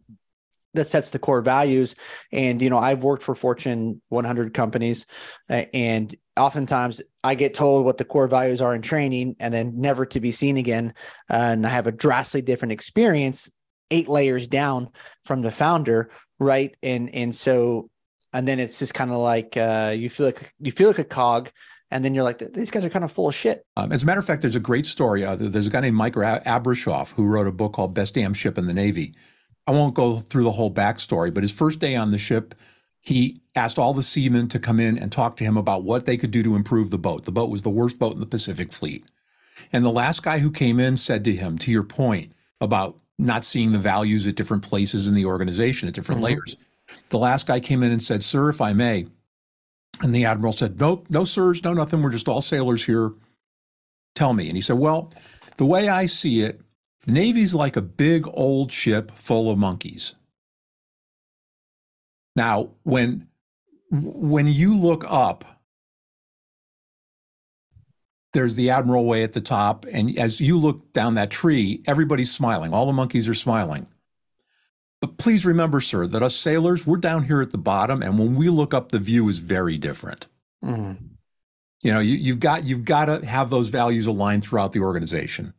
that 0.75 0.87
sets 0.87 1.09
the 1.09 1.19
core 1.19 1.41
values. 1.41 1.95
And 2.31 2.61
you 2.61 2.69
know, 2.69 2.77
I've 2.77 3.03
worked 3.03 3.23
for 3.23 3.35
Fortune 3.35 4.01
100 4.07 4.53
companies, 4.53 5.05
uh, 5.49 5.65
and 5.73 6.15
oftentimes 6.37 7.01
I 7.21 7.35
get 7.35 7.53
told 7.53 7.83
what 7.83 7.97
the 7.97 8.05
core 8.05 8.27
values 8.29 8.61
are 8.61 8.73
in 8.73 8.81
training 8.81 9.35
and 9.41 9.53
then 9.53 9.73
never 9.75 10.05
to 10.05 10.21
be 10.21 10.31
seen 10.31 10.55
again. 10.55 10.93
Uh, 11.29 11.33
and 11.33 11.67
I 11.67 11.69
have 11.69 11.87
a 11.87 11.91
drastically 11.91 12.43
different 12.43 12.71
experience 12.71 13.51
eight 13.91 14.07
layers 14.07 14.47
down 14.47 14.89
from 15.25 15.41
the 15.41 15.51
founder. 15.51 16.11
Right. 16.39 16.75
And, 16.81 17.13
and 17.13 17.35
so, 17.35 17.89
and 18.33 18.47
then 18.47 18.59
it's 18.59 18.79
just 18.79 18.93
kind 18.93 19.11
of 19.11 19.17
like, 19.17 19.57
uh, 19.57 19.93
you 19.97 20.09
feel 20.09 20.27
like, 20.27 20.53
you 20.59 20.71
feel 20.71 20.87
like 20.87 20.99
a 20.99 21.03
cog 21.03 21.51
and 21.91 22.05
then 22.05 22.13
you're 22.13 22.23
like, 22.23 22.39
these 22.53 22.69
guys 22.69 22.85
are 22.85 22.89
kind 22.89 23.05
of 23.05 23.11
full 23.11 23.29
of 23.29 23.35
shit. 23.35 23.65
Um, 23.75 23.91
as 23.91 24.03
a 24.03 24.05
matter 24.05 24.19
of 24.19 24.25
fact, 24.25 24.41
there's 24.41 24.55
a 24.55 24.59
great 24.59 24.85
story. 24.85 25.25
Uh, 25.25 25.35
there's 25.35 25.67
a 25.67 25.71
guy 25.71 25.79
named 25.79 25.95
Mike 25.95 26.13
Abrashoff 26.13 27.13
who 27.13 27.25
wrote 27.25 27.47
a 27.47 27.51
book 27.51 27.73
called 27.73 27.93
Best 27.93 28.13
Damn 28.13 28.33
Ship 28.33 28.57
in 28.57 28.67
the 28.67 28.73
Navy. 28.73 29.15
I 29.65 29.71
won't 29.71 29.93
go 29.93 30.19
through 30.19 30.43
the 30.43 30.51
whole 30.51 30.73
backstory, 30.73 31.33
but 31.33 31.43
his 31.43 31.51
first 31.51 31.79
day 31.79 31.95
on 31.95 32.11
the 32.11 32.17
ship, 32.17 32.55
he 32.99 33.41
asked 33.55 33.79
all 33.79 33.93
the 33.93 34.03
seamen 34.03 34.49
to 34.49 34.59
come 34.59 34.79
in 34.79 34.97
and 34.97 35.11
talk 35.11 35.37
to 35.37 35.43
him 35.43 35.57
about 35.57 35.83
what 35.83 36.05
they 36.05 36.17
could 36.17 36.31
do 36.31 36.43
to 36.43 36.55
improve 36.55 36.91
the 36.91 36.97
boat. 36.97 37.25
The 37.25 37.31
boat 37.31 37.49
was 37.49 37.61
the 37.61 37.69
worst 37.69 37.97
boat 37.97 38.13
in 38.13 38.19
the 38.19 38.25
Pacific 38.25 38.71
Fleet. 38.71 39.05
And 39.71 39.83
the 39.83 39.91
last 39.91 40.23
guy 40.23 40.39
who 40.39 40.51
came 40.51 40.79
in 40.79 40.97
said 40.97 41.23
to 41.25 41.35
him, 41.35 41.57
to 41.59 41.71
your 41.71 41.83
point 41.83 42.33
about 42.61 42.97
not 43.17 43.45
seeing 43.45 43.71
the 43.71 43.79
values 43.79 44.25
at 44.25 44.35
different 44.35 44.63
places 44.63 45.07
in 45.07 45.13
the 45.13 45.25
organization, 45.25 45.87
at 45.87 45.93
different 45.93 46.21
mm-hmm. 46.21 46.35
layers, 46.35 46.55
the 47.09 47.17
last 47.17 47.45
guy 47.45 47.59
came 47.59 47.83
in 47.83 47.91
and 47.91 48.01
said, 48.01 48.23
Sir, 48.23 48.49
if 48.49 48.61
I 48.61 48.73
may, 48.73 49.07
and 50.01 50.13
the 50.13 50.25
admiral 50.25 50.53
said, 50.53 50.79
Nope, 50.79 51.07
no 51.09 51.25
sirs, 51.25 51.63
no 51.63 51.73
nothing. 51.73 52.01
We're 52.01 52.11
just 52.11 52.27
all 52.27 52.41
sailors 52.41 52.85
here. 52.85 53.11
Tell 54.15 54.33
me. 54.33 54.47
And 54.47 54.55
he 54.55 54.61
said, 54.61 54.77
Well, 54.77 55.11
the 55.57 55.65
way 55.65 55.87
I 55.87 56.05
see 56.05 56.41
it, 56.41 56.61
the 57.05 57.13
Navy's 57.13 57.53
like 57.53 57.75
a 57.75 57.81
big 57.81 58.27
old 58.27 58.71
ship 58.71 59.11
full 59.15 59.51
of 59.51 59.57
monkeys. 59.57 60.15
Now, 62.35 62.71
when 62.83 63.27
when 63.91 64.47
you 64.47 64.77
look 64.77 65.03
up, 65.07 65.43
there's 68.33 68.55
the 68.55 68.69
Admiral 68.69 69.05
Way 69.05 69.23
at 69.23 69.33
the 69.33 69.41
top, 69.41 69.85
and 69.91 70.17
as 70.17 70.39
you 70.39 70.57
look 70.57 70.93
down 70.93 71.15
that 71.15 71.31
tree, 71.31 71.81
everybody's 71.87 72.31
smiling. 72.31 72.73
All 72.73 72.85
the 72.85 72.93
monkeys 72.93 73.27
are 73.27 73.33
smiling. 73.33 73.87
But 75.01 75.17
please 75.17 75.45
remember, 75.45 75.79
sir, 75.79 76.07
that 76.07 76.21
us 76.21 76.35
sailors, 76.35 76.85
we're 76.85 76.97
down 76.97 77.25
here 77.25 77.41
at 77.41 77.51
the 77.51 77.57
bottom, 77.57 78.03
and 78.03 78.19
when 78.19 78.35
we 78.35 78.49
look 78.49 78.73
up, 78.73 78.91
the 78.91 78.99
view 78.99 79.29
is 79.29 79.37
very 79.37 79.77
different. 79.77 80.27
Mm. 80.63 80.97
You 81.81 81.93
know, 81.93 82.01
you, 82.01 82.15
you've 82.15 82.41
got 82.41 82.65
you've 82.65 82.83
got 82.83 83.05
to 83.05 83.25
have 83.25 83.49
those 83.49 83.69
values 83.69 84.07
aligned 84.07 84.43
throughout 84.43 84.73
the 84.73 84.81
organization. 84.81 85.53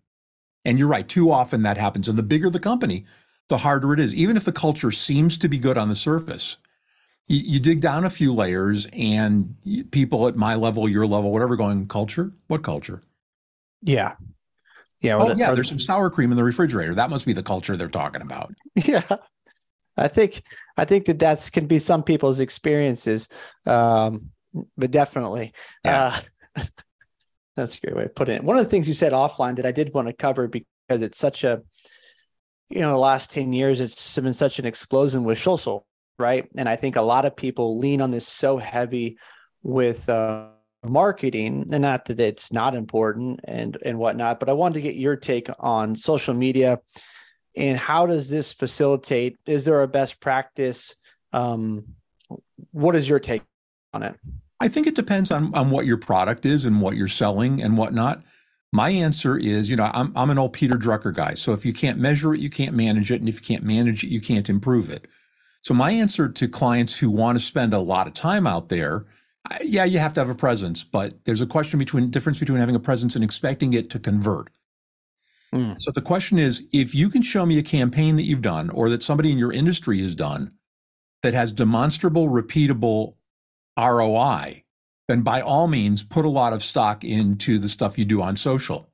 And 0.64 0.78
you're 0.78 0.88
right, 0.88 1.08
too 1.08 1.32
often 1.32 1.62
that 1.62 1.78
happens. 1.78 2.06
And 2.06 2.18
the 2.18 2.22
bigger 2.22 2.50
the 2.50 2.60
company, 2.60 3.06
the 3.48 3.58
harder 3.58 3.94
it 3.94 4.00
is. 4.00 4.14
Even 4.14 4.36
if 4.36 4.44
the 4.44 4.52
culture 4.52 4.92
seems 4.92 5.38
to 5.38 5.48
be 5.48 5.56
good 5.56 5.78
on 5.78 5.88
the 5.88 5.94
surface, 5.94 6.58
you, 7.26 7.38
you 7.38 7.60
dig 7.60 7.80
down 7.80 8.04
a 8.04 8.10
few 8.10 8.34
layers, 8.34 8.86
and 8.92 9.56
people 9.90 10.28
at 10.28 10.36
my 10.36 10.54
level, 10.54 10.86
your 10.86 11.06
level, 11.06 11.32
whatever, 11.32 11.56
going 11.56 11.88
culture. 11.88 12.32
What 12.48 12.62
culture? 12.62 13.00
Yeah, 13.80 14.16
yeah. 15.00 15.16
Oh, 15.16 15.34
yeah. 15.34 15.54
There's 15.54 15.68
some 15.68 15.78
sour 15.78 16.10
cream 16.10 16.30
in 16.30 16.36
the 16.36 16.44
refrigerator. 16.44 16.94
That 16.94 17.10
must 17.10 17.26
be 17.26 17.32
the 17.32 17.42
culture 17.42 17.76
they're 17.76 17.88
talking 17.88 18.22
about. 18.22 18.54
Yeah. 18.84 19.16
I 19.96 20.08
think 20.08 20.42
I 20.76 20.84
think 20.84 21.04
that 21.06 21.18
that's 21.18 21.50
can 21.50 21.66
be 21.66 21.78
some 21.78 22.02
people's 22.02 22.40
experiences, 22.40 23.28
um, 23.66 24.30
but 24.76 24.90
definitely, 24.90 25.52
yeah. 25.84 26.22
uh, 26.56 26.62
that's 27.56 27.76
a 27.76 27.80
great 27.80 27.96
way 27.96 28.02
to 28.04 28.08
put 28.08 28.30
it. 28.30 28.42
One 28.42 28.56
of 28.56 28.64
the 28.64 28.70
things 28.70 28.88
you 28.88 28.94
said 28.94 29.12
offline 29.12 29.56
that 29.56 29.66
I 29.66 29.72
did 29.72 29.92
want 29.92 30.08
to 30.08 30.14
cover 30.14 30.48
because 30.48 30.66
it's 30.88 31.18
such 31.18 31.44
a, 31.44 31.62
you 32.70 32.80
know, 32.80 32.92
the 32.92 32.98
last 32.98 33.30
ten 33.30 33.52
years 33.52 33.80
it's 33.80 34.16
been 34.16 34.32
such 34.32 34.58
an 34.58 34.64
explosion 34.64 35.24
with 35.24 35.38
social, 35.38 35.86
right? 36.18 36.48
And 36.56 36.68
I 36.68 36.76
think 36.76 36.96
a 36.96 37.02
lot 37.02 37.26
of 37.26 37.36
people 37.36 37.78
lean 37.78 38.00
on 38.00 38.10
this 38.10 38.26
so 38.26 38.56
heavy 38.56 39.18
with 39.62 40.08
uh, 40.08 40.48
marketing, 40.84 41.66
and 41.70 41.82
not 41.82 42.06
that 42.06 42.20
it's 42.20 42.52
not 42.52 42.74
important 42.74 43.40
and 43.44 43.76
and 43.84 43.98
whatnot, 43.98 44.40
but 44.40 44.48
I 44.48 44.52
wanted 44.52 44.74
to 44.74 44.80
get 44.80 44.96
your 44.96 45.16
take 45.16 45.48
on 45.58 45.96
social 45.96 46.34
media 46.34 46.80
and 47.56 47.78
how 47.78 48.06
does 48.06 48.30
this 48.30 48.52
facilitate 48.52 49.36
is 49.46 49.64
there 49.64 49.82
a 49.82 49.88
best 49.88 50.20
practice? 50.20 50.94
Um, 51.32 51.94
what 52.70 52.94
is 52.96 53.08
your 53.08 53.18
take 53.18 53.42
on 53.92 54.02
it? 54.02 54.16
I 54.60 54.68
think 54.68 54.86
it 54.86 54.94
depends 54.94 55.30
on, 55.30 55.54
on 55.54 55.70
what 55.70 55.86
your 55.86 55.96
product 55.96 56.44
is 56.44 56.64
and 56.64 56.80
what 56.80 56.96
you're 56.96 57.08
selling 57.08 57.62
and 57.62 57.78
whatnot. 57.78 58.22
My 58.72 58.90
answer 58.90 59.36
is 59.36 59.68
you 59.68 59.76
know 59.76 59.90
I'm, 59.92 60.12
I'm 60.14 60.30
an 60.30 60.38
old 60.38 60.52
peter 60.52 60.76
drucker 60.76 61.14
guy. 61.14 61.34
So 61.34 61.52
if 61.52 61.64
you 61.64 61.72
can't 61.72 61.98
measure 61.98 62.34
it 62.34 62.40
you 62.40 62.50
can't 62.50 62.74
manage 62.74 63.10
it. 63.10 63.20
And 63.20 63.28
if 63.28 63.36
you 63.36 63.46
can't 63.46 63.64
manage 63.64 64.04
it 64.04 64.08
you 64.08 64.20
can't 64.20 64.48
improve 64.48 64.90
it. 64.90 65.08
So 65.62 65.74
my 65.74 65.90
answer 65.90 66.28
to 66.28 66.48
clients 66.48 66.98
who 66.98 67.10
want 67.10 67.38
to 67.38 67.44
spend 67.44 67.74
a 67.74 67.80
lot 67.80 68.06
of 68.06 68.14
time 68.14 68.46
out 68.46 68.68
there 68.68 69.06
yeah 69.62 69.84
you 69.84 69.98
have 69.98 70.14
to 70.14 70.20
have 70.20 70.30
a 70.30 70.34
presence 70.34 70.84
but 70.84 71.24
there's 71.24 71.40
a 71.40 71.46
question 71.46 71.78
between 71.78 72.10
difference 72.10 72.38
between 72.38 72.58
having 72.58 72.74
a 72.74 72.80
presence 72.80 73.14
and 73.14 73.24
expecting 73.24 73.72
it 73.72 73.90
to 73.90 73.98
convert 73.98 74.50
Mm. 75.54 75.76
So 75.80 75.90
the 75.90 76.02
question 76.02 76.38
is 76.38 76.62
if 76.72 76.94
you 76.94 77.10
can 77.10 77.22
show 77.22 77.44
me 77.44 77.58
a 77.58 77.62
campaign 77.62 78.16
that 78.16 78.24
you've 78.24 78.42
done 78.42 78.70
or 78.70 78.88
that 78.90 79.02
somebody 79.02 79.32
in 79.32 79.38
your 79.38 79.52
industry 79.52 80.00
has 80.02 80.14
done 80.14 80.52
that 81.22 81.34
has 81.34 81.52
demonstrable, 81.52 82.28
repeatable 82.28 83.14
ROI, 83.78 84.64
then 85.08 85.22
by 85.22 85.40
all 85.40 85.66
means 85.66 86.02
put 86.02 86.24
a 86.24 86.28
lot 86.28 86.52
of 86.52 86.62
stock 86.62 87.04
into 87.04 87.58
the 87.58 87.68
stuff 87.68 87.98
you 87.98 88.04
do 88.04 88.22
on 88.22 88.36
social. 88.36 88.90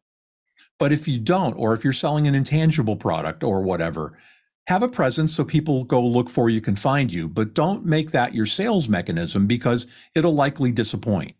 But 0.78 0.92
if 0.92 1.06
you 1.06 1.18
don't, 1.18 1.54
or 1.54 1.72
if 1.72 1.84
you're 1.84 1.92
selling 1.92 2.26
an 2.26 2.34
intangible 2.34 2.96
product 2.96 3.42
or 3.42 3.62
whatever, 3.62 4.18
have 4.66 4.82
a 4.82 4.88
presence 4.88 5.34
so 5.34 5.44
people 5.44 5.84
go 5.84 6.04
look 6.04 6.28
for 6.28 6.50
you, 6.50 6.60
can 6.60 6.76
find 6.76 7.12
you, 7.12 7.28
but 7.28 7.54
don't 7.54 7.84
make 7.84 8.10
that 8.10 8.34
your 8.34 8.46
sales 8.46 8.88
mechanism 8.88 9.46
because 9.46 9.86
it'll 10.14 10.34
likely 10.34 10.72
disappoint. 10.72 11.34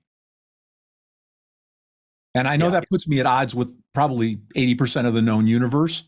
And 2.35 2.47
I 2.47 2.57
know 2.57 2.67
yeah. 2.67 2.73
that 2.73 2.91
puts 2.91 3.09
me 3.09 3.19
at 3.19 3.27
odds 3.27 3.55
with 3.55 3.77
probably 3.95 4.37
80% 4.55 5.07
of 5.07 5.15
the 5.15 5.23
known 5.23 5.47
universe, 5.47 6.05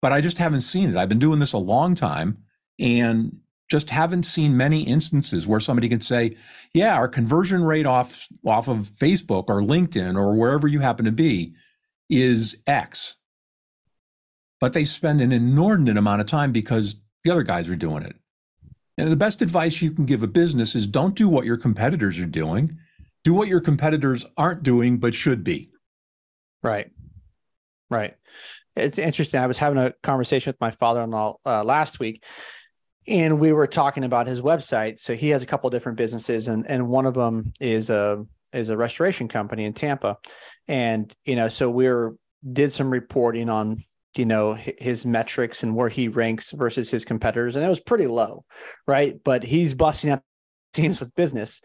but 0.00 0.12
I 0.12 0.20
just 0.20 0.38
haven't 0.38 0.60
seen 0.62 0.90
it. 0.90 0.96
I've 0.96 1.08
been 1.08 1.18
doing 1.18 1.40
this 1.40 1.52
a 1.52 1.58
long 1.58 1.94
time 1.94 2.38
and 2.78 3.40
just 3.68 3.90
haven't 3.90 4.22
seen 4.22 4.56
many 4.56 4.82
instances 4.82 5.46
where 5.46 5.60
somebody 5.60 5.88
can 5.88 6.00
say, 6.00 6.36
yeah, 6.72 6.96
our 6.96 7.08
conversion 7.08 7.62
rate 7.64 7.86
off 7.86 8.26
off 8.46 8.68
of 8.68 8.90
Facebook 8.94 9.44
or 9.48 9.60
LinkedIn 9.60 10.16
or 10.16 10.34
wherever 10.34 10.66
you 10.66 10.80
happen 10.80 11.04
to 11.04 11.12
be 11.12 11.54
is 12.08 12.56
X. 12.66 13.16
But 14.60 14.72
they 14.72 14.84
spend 14.84 15.20
an 15.20 15.32
inordinate 15.32 15.96
amount 15.96 16.20
of 16.20 16.26
time 16.26 16.52
because 16.52 16.96
the 17.22 17.30
other 17.30 17.44
guys 17.44 17.68
are 17.68 17.76
doing 17.76 18.02
it. 18.02 18.16
And 18.96 19.12
the 19.12 19.16
best 19.16 19.40
advice 19.40 19.80
you 19.80 19.92
can 19.92 20.06
give 20.06 20.22
a 20.22 20.26
business 20.26 20.74
is 20.74 20.86
don't 20.86 21.14
do 21.14 21.28
what 21.28 21.44
your 21.44 21.56
competitors 21.56 22.18
are 22.18 22.26
doing 22.26 22.76
do 23.24 23.34
what 23.34 23.48
your 23.48 23.60
competitors 23.60 24.24
aren't 24.36 24.62
doing 24.62 24.98
but 24.98 25.14
should 25.14 25.44
be. 25.44 25.70
Right. 26.62 26.90
Right. 27.90 28.14
It's 28.76 28.98
interesting. 28.98 29.40
I 29.40 29.46
was 29.46 29.58
having 29.58 29.78
a 29.78 29.92
conversation 30.02 30.50
with 30.50 30.60
my 30.60 30.70
father-in-law 30.70 31.36
uh, 31.44 31.64
last 31.64 31.98
week, 31.98 32.24
and 33.06 33.40
we 33.40 33.52
were 33.52 33.66
talking 33.66 34.04
about 34.04 34.26
his 34.26 34.40
website. 34.40 34.98
So 34.98 35.14
he 35.14 35.30
has 35.30 35.42
a 35.42 35.46
couple 35.46 35.68
different 35.68 35.98
businesses, 35.98 36.48
and 36.48 36.64
and 36.66 36.88
one 36.88 37.04
of 37.04 37.14
them 37.14 37.52
is 37.60 37.90
a 37.90 38.24
is 38.52 38.70
a 38.70 38.76
restoration 38.76 39.26
company 39.26 39.64
in 39.64 39.72
Tampa, 39.72 40.18
and 40.68 41.12
you 41.24 41.34
know, 41.34 41.48
so 41.48 41.70
we 41.70 41.86
are 41.88 42.14
did 42.52 42.72
some 42.72 42.88
reporting 42.88 43.48
on 43.48 43.84
you 44.16 44.24
know 44.24 44.54
his 44.54 45.04
metrics 45.04 45.62
and 45.62 45.74
where 45.74 45.88
he 45.88 46.08
ranks 46.08 46.50
versus 46.50 46.90
his 46.90 47.04
competitors, 47.04 47.56
and 47.56 47.64
it 47.64 47.68
was 47.68 47.80
pretty 47.80 48.06
low, 48.06 48.44
right? 48.86 49.16
But 49.22 49.44
he's 49.44 49.74
busting 49.74 50.10
out 50.10 50.22
teams 50.72 51.00
with 51.00 51.14
business. 51.14 51.60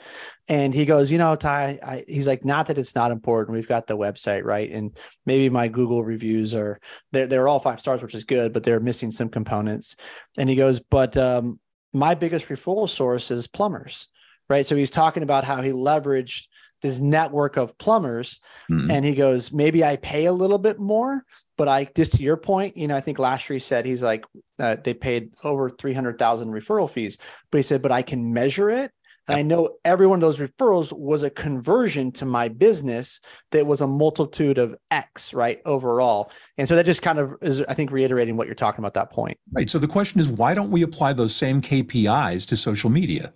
And 0.47 0.73
he 0.73 0.85
goes, 0.85 1.11
you 1.11 1.17
know, 1.17 1.35
Ty, 1.35 1.79
I, 1.83 2.03
he's 2.07 2.27
like, 2.27 2.45
not 2.45 2.67
that 2.67 2.77
it's 2.77 2.95
not 2.95 3.11
important. 3.11 3.55
We've 3.55 3.67
got 3.67 3.85
the 3.85 3.97
website, 3.97 4.43
right? 4.43 4.69
And 4.71 4.97
maybe 5.25 5.49
my 5.49 5.67
Google 5.67 6.03
reviews 6.03 6.55
are 6.55 6.79
they're 7.11 7.27
they're 7.27 7.47
all 7.47 7.59
five 7.59 7.79
stars, 7.79 8.01
which 8.01 8.15
is 8.15 8.23
good, 8.23 8.53
but 8.53 8.63
they're 8.63 8.79
missing 8.79 9.11
some 9.11 9.29
components. 9.29 9.95
And 10.37 10.49
he 10.49 10.55
goes, 10.55 10.79
but 10.79 11.15
um, 11.17 11.59
my 11.93 12.15
biggest 12.15 12.49
referral 12.49 12.89
source 12.89 13.29
is 13.29 13.47
plumbers, 13.47 14.07
right? 14.49 14.65
So 14.65 14.75
he's 14.75 14.89
talking 14.89 15.23
about 15.23 15.43
how 15.43 15.61
he 15.61 15.71
leveraged 15.71 16.47
this 16.81 16.99
network 16.99 17.55
of 17.55 17.77
plumbers, 17.77 18.41
mm-hmm. 18.69 18.91
and 18.91 19.05
he 19.05 19.15
goes, 19.15 19.53
maybe 19.53 19.85
I 19.85 19.95
pay 19.95 20.25
a 20.25 20.33
little 20.33 20.57
bit 20.57 20.79
more, 20.79 21.23
but 21.57 21.67
I 21.67 21.87
just 21.95 22.13
to 22.13 22.23
your 22.23 22.37
point, 22.37 22.77
you 22.77 22.87
know, 22.87 22.95
I 22.95 23.01
think 23.01 23.19
last 23.19 23.49
year 23.49 23.55
he 23.55 23.59
said 23.59 23.85
he's 23.85 24.03
like 24.03 24.25
uh, 24.59 24.77
they 24.83 24.93
paid 24.93 25.31
over 25.43 25.69
three 25.69 25.93
hundred 25.93 26.17
thousand 26.17 26.49
referral 26.49 26.89
fees, 26.89 27.17
but 27.51 27.57
he 27.57 27.63
said, 27.63 27.81
but 27.81 27.91
I 27.91 28.01
can 28.01 28.33
measure 28.33 28.69
it. 28.69 28.91
And 29.27 29.37
I 29.37 29.41
know 29.41 29.77
every 29.85 30.05
one 30.05 30.17
of 30.17 30.21
those 30.21 30.39
referrals 30.39 30.91
was 30.91 31.23
a 31.23 31.29
conversion 31.29 32.11
to 32.13 32.25
my 32.25 32.49
business 32.49 33.21
that 33.51 33.65
was 33.65 33.79
a 33.79 33.87
multitude 33.87 34.57
of 34.57 34.75
X, 34.91 35.33
right? 35.33 35.61
Overall. 35.65 36.29
And 36.57 36.67
so 36.67 36.75
that 36.75 36.85
just 36.85 37.01
kind 37.01 37.19
of 37.19 37.35
is, 37.41 37.61
I 37.61 37.73
think, 37.73 37.91
reiterating 37.91 38.35
what 38.35 38.47
you're 38.47 38.55
talking 38.55 38.79
about 38.79 38.95
that 38.95 39.11
point. 39.11 39.37
Right. 39.53 39.69
So 39.69 39.79
the 39.79 39.87
question 39.87 40.19
is, 40.19 40.27
why 40.27 40.53
don't 40.53 40.71
we 40.71 40.81
apply 40.81 41.13
those 41.13 41.33
same 41.33 41.61
KPIs 41.61 42.45
to 42.47 42.57
social 42.57 42.89
media? 42.89 43.33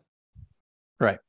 Right. 1.00 1.20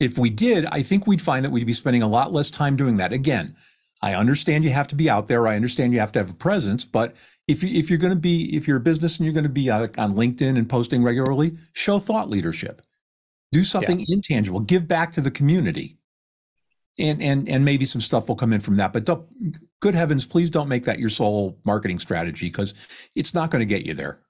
If 0.00 0.18
we 0.18 0.30
did, 0.30 0.66
I 0.66 0.82
think 0.82 1.06
we'd 1.06 1.22
find 1.22 1.44
that 1.44 1.50
we'd 1.50 1.64
be 1.64 1.72
spending 1.72 2.02
a 2.02 2.08
lot 2.08 2.32
less 2.32 2.50
time 2.50 2.74
doing 2.74 2.96
that. 2.96 3.12
Again, 3.12 3.54
I 4.02 4.14
understand 4.14 4.64
you 4.64 4.70
have 4.70 4.88
to 4.88 4.96
be 4.96 5.08
out 5.08 5.28
there. 5.28 5.46
I 5.46 5.54
understand 5.54 5.92
you 5.92 6.00
have 6.00 6.12
to 6.12 6.18
have 6.18 6.30
a 6.30 6.34
presence. 6.34 6.84
But 6.84 7.14
if 7.46 7.62
you 7.62 7.78
if 7.78 7.88
you're 7.88 7.98
going 7.98 8.12
to 8.12 8.18
be 8.18 8.54
if 8.54 8.66
you're 8.66 8.78
a 8.78 8.80
business 8.80 9.18
and 9.18 9.24
you're 9.24 9.32
going 9.32 9.44
to 9.44 9.50
be 9.50 9.70
uh, 9.70 9.88
on 9.96 10.14
LinkedIn 10.14 10.58
and 10.58 10.68
posting 10.68 11.02
regularly, 11.02 11.56
show 11.72 11.98
thought 11.98 12.28
leadership. 12.28 12.82
Do 13.52 13.64
something 13.64 14.00
yeah. 14.00 14.06
intangible. 14.08 14.60
Give 14.60 14.88
back 14.88 15.12
to 15.12 15.20
the 15.20 15.30
community. 15.30 15.98
And 16.98 17.22
and 17.22 17.48
and 17.48 17.64
maybe 17.64 17.86
some 17.86 18.00
stuff 18.00 18.28
will 18.28 18.36
come 18.36 18.52
in 18.52 18.60
from 18.60 18.76
that. 18.76 18.92
But 18.92 19.04
don't, 19.04 19.26
good 19.80 19.94
heavens, 19.94 20.26
please 20.26 20.50
don't 20.50 20.68
make 20.68 20.84
that 20.84 20.98
your 20.98 21.08
sole 21.08 21.58
marketing 21.64 21.98
strategy 21.98 22.46
because 22.46 22.74
it's 23.14 23.32
not 23.32 23.50
going 23.50 23.60
to 23.60 23.66
get 23.66 23.86
you 23.86 23.94
there. 23.94 24.20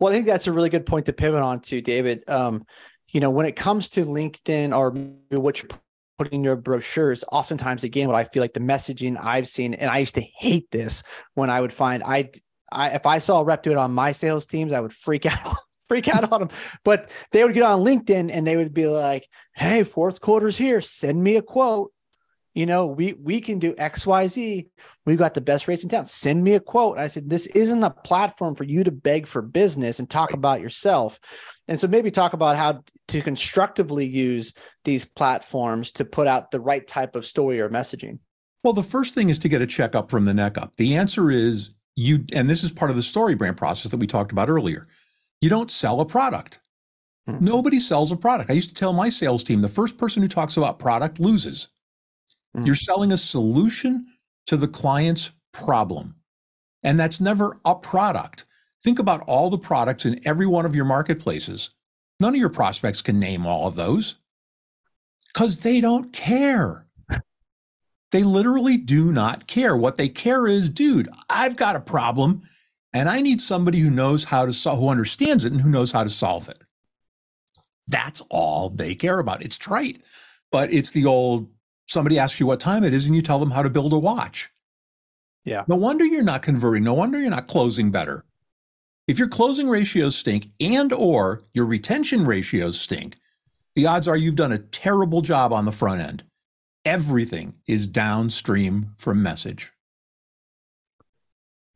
Well, 0.00 0.12
I 0.12 0.16
think 0.16 0.26
that's 0.26 0.46
a 0.46 0.52
really 0.52 0.70
good 0.70 0.86
point 0.86 1.06
to 1.06 1.12
pivot 1.12 1.40
on 1.40 1.60
to, 1.60 1.80
David. 1.80 2.28
Um, 2.28 2.64
you 3.10 3.20
know, 3.20 3.30
when 3.30 3.46
it 3.46 3.56
comes 3.56 3.88
to 3.90 4.04
LinkedIn 4.04 4.76
or 4.76 4.90
what 5.38 5.62
you're 5.62 5.70
putting 6.18 6.44
your 6.44 6.56
brochures, 6.56 7.24
oftentimes, 7.30 7.84
again, 7.84 8.08
what 8.08 8.16
I 8.16 8.24
feel 8.24 8.42
like 8.42 8.54
the 8.54 8.60
messaging 8.60 9.16
I've 9.18 9.48
seen, 9.48 9.74
and 9.74 9.90
I 9.90 9.98
used 9.98 10.16
to 10.16 10.20
hate 10.20 10.70
this 10.70 11.02
when 11.34 11.48
I 11.48 11.60
would 11.60 11.72
find 11.72 12.02
I, 12.02 12.30
I 12.70 12.90
if 12.90 13.06
I 13.06 13.18
saw 13.18 13.40
a 13.40 13.44
rep 13.44 13.62
do 13.62 13.70
it 13.70 13.76
on 13.76 13.92
my 13.92 14.12
sales 14.12 14.46
teams, 14.46 14.72
I 14.72 14.80
would 14.80 14.92
freak 14.92 15.26
out. 15.46 15.56
freak 15.88 16.06
out 16.06 16.30
on 16.30 16.40
them 16.40 16.50
but 16.84 17.10
they 17.32 17.42
would 17.42 17.54
get 17.54 17.62
on 17.62 17.80
linkedin 17.80 18.30
and 18.30 18.46
they 18.46 18.58
would 18.58 18.74
be 18.74 18.86
like 18.86 19.26
hey 19.54 19.82
fourth 19.82 20.20
quarter's 20.20 20.58
here 20.58 20.82
send 20.82 21.24
me 21.24 21.36
a 21.36 21.40
quote 21.40 21.92
you 22.58 22.66
know, 22.66 22.86
we 22.88 23.12
we 23.12 23.40
can 23.40 23.60
do 23.60 23.72
XYZ. 23.74 24.68
We've 25.06 25.16
got 25.16 25.34
the 25.34 25.40
best 25.40 25.68
rates 25.68 25.84
in 25.84 25.90
town. 25.90 26.06
Send 26.06 26.42
me 26.42 26.54
a 26.54 26.60
quote. 26.60 26.98
I 26.98 27.06
said, 27.06 27.30
this 27.30 27.46
isn't 27.46 27.84
a 27.84 27.90
platform 27.90 28.56
for 28.56 28.64
you 28.64 28.82
to 28.82 28.90
beg 28.90 29.28
for 29.28 29.42
business 29.42 30.00
and 30.00 30.10
talk 30.10 30.32
about 30.32 30.60
yourself. 30.60 31.20
And 31.68 31.78
so 31.78 31.86
maybe 31.86 32.10
talk 32.10 32.32
about 32.32 32.56
how 32.56 32.82
to 33.08 33.20
constructively 33.20 34.08
use 34.08 34.54
these 34.84 35.04
platforms 35.04 35.92
to 35.92 36.04
put 36.04 36.26
out 36.26 36.50
the 36.50 36.58
right 36.58 36.84
type 36.84 37.14
of 37.14 37.24
story 37.24 37.60
or 37.60 37.70
messaging. 37.70 38.18
Well, 38.64 38.72
the 38.72 38.82
first 38.82 39.14
thing 39.14 39.30
is 39.30 39.38
to 39.38 39.48
get 39.48 39.62
a 39.62 39.66
checkup 39.66 40.10
from 40.10 40.24
the 40.24 40.34
neck 40.34 40.58
up. 40.58 40.72
The 40.78 40.96
answer 40.96 41.30
is 41.30 41.76
you, 41.94 42.24
and 42.32 42.50
this 42.50 42.64
is 42.64 42.72
part 42.72 42.90
of 42.90 42.96
the 42.96 43.04
story 43.04 43.36
brand 43.36 43.56
process 43.56 43.92
that 43.92 43.98
we 43.98 44.08
talked 44.08 44.32
about 44.32 44.50
earlier. 44.50 44.88
You 45.40 45.48
don't 45.48 45.70
sell 45.70 46.00
a 46.00 46.04
product. 46.04 46.58
Mm-hmm. 47.28 47.44
Nobody 47.44 47.78
sells 47.78 48.10
a 48.10 48.16
product. 48.16 48.50
I 48.50 48.54
used 48.54 48.70
to 48.70 48.74
tell 48.74 48.92
my 48.92 49.10
sales 49.10 49.44
team 49.44 49.62
the 49.62 49.68
first 49.68 49.96
person 49.96 50.22
who 50.22 50.28
talks 50.28 50.56
about 50.56 50.80
product 50.80 51.20
loses. 51.20 51.68
Mm. 52.56 52.66
You're 52.66 52.74
selling 52.74 53.12
a 53.12 53.18
solution 53.18 54.06
to 54.46 54.56
the 54.56 54.68
client's 54.68 55.30
problem. 55.52 56.16
And 56.82 56.98
that's 56.98 57.20
never 57.20 57.58
a 57.64 57.74
product. 57.74 58.44
Think 58.82 58.98
about 58.98 59.22
all 59.22 59.50
the 59.50 59.58
products 59.58 60.06
in 60.06 60.20
every 60.26 60.46
one 60.46 60.64
of 60.64 60.74
your 60.74 60.84
marketplaces. 60.84 61.70
None 62.20 62.34
of 62.34 62.40
your 62.40 62.48
prospects 62.48 63.02
can 63.02 63.18
name 63.18 63.46
all 63.46 63.66
of 63.66 63.74
those 63.74 64.16
because 65.32 65.58
they 65.58 65.80
don't 65.80 66.12
care. 66.12 66.86
They 68.10 68.22
literally 68.22 68.76
do 68.76 69.12
not 69.12 69.46
care. 69.46 69.76
What 69.76 69.98
they 69.98 70.08
care 70.08 70.46
is, 70.46 70.70
dude, 70.70 71.10
I've 71.28 71.56
got 71.56 71.76
a 71.76 71.80
problem 71.80 72.42
and 72.92 73.08
I 73.08 73.20
need 73.20 73.40
somebody 73.40 73.80
who 73.80 73.90
knows 73.90 74.24
how 74.24 74.46
to 74.46 74.52
solve, 74.52 74.78
who 74.78 74.88
understands 74.88 75.44
it 75.44 75.52
and 75.52 75.60
who 75.60 75.68
knows 75.68 75.92
how 75.92 76.04
to 76.04 76.10
solve 76.10 76.48
it. 76.48 76.62
That's 77.86 78.22
all 78.30 78.70
they 78.70 78.94
care 78.94 79.18
about. 79.18 79.42
It's 79.42 79.58
trite, 79.58 80.02
but 80.50 80.72
it's 80.72 80.90
the 80.90 81.04
old 81.04 81.48
somebody 81.88 82.18
asks 82.18 82.38
you 82.38 82.46
what 82.46 82.60
time 82.60 82.84
it 82.84 82.94
is 82.94 83.06
and 83.06 83.16
you 83.16 83.22
tell 83.22 83.38
them 83.38 83.50
how 83.50 83.62
to 83.62 83.70
build 83.70 83.92
a 83.92 83.98
watch. 83.98 84.50
Yeah. 85.44 85.64
No 85.66 85.76
wonder 85.76 86.04
you're 86.04 86.22
not 86.22 86.42
converting. 86.42 86.84
No 86.84 86.94
wonder 86.94 87.18
you're 87.18 87.30
not 87.30 87.48
closing 87.48 87.90
better. 87.90 88.24
If 89.06 89.18
your 89.18 89.28
closing 89.28 89.68
ratios 89.68 90.14
stink 90.16 90.50
and 90.60 90.92
or 90.92 91.42
your 91.54 91.64
retention 91.64 92.26
ratios 92.26 92.78
stink, 92.78 93.16
the 93.74 93.86
odds 93.86 94.06
are 94.06 94.16
you've 94.16 94.36
done 94.36 94.52
a 94.52 94.58
terrible 94.58 95.22
job 95.22 95.52
on 95.52 95.64
the 95.64 95.72
front 95.72 96.02
end. 96.02 96.24
Everything 96.84 97.54
is 97.66 97.86
downstream 97.86 98.92
from 98.98 99.22
message. 99.22 99.72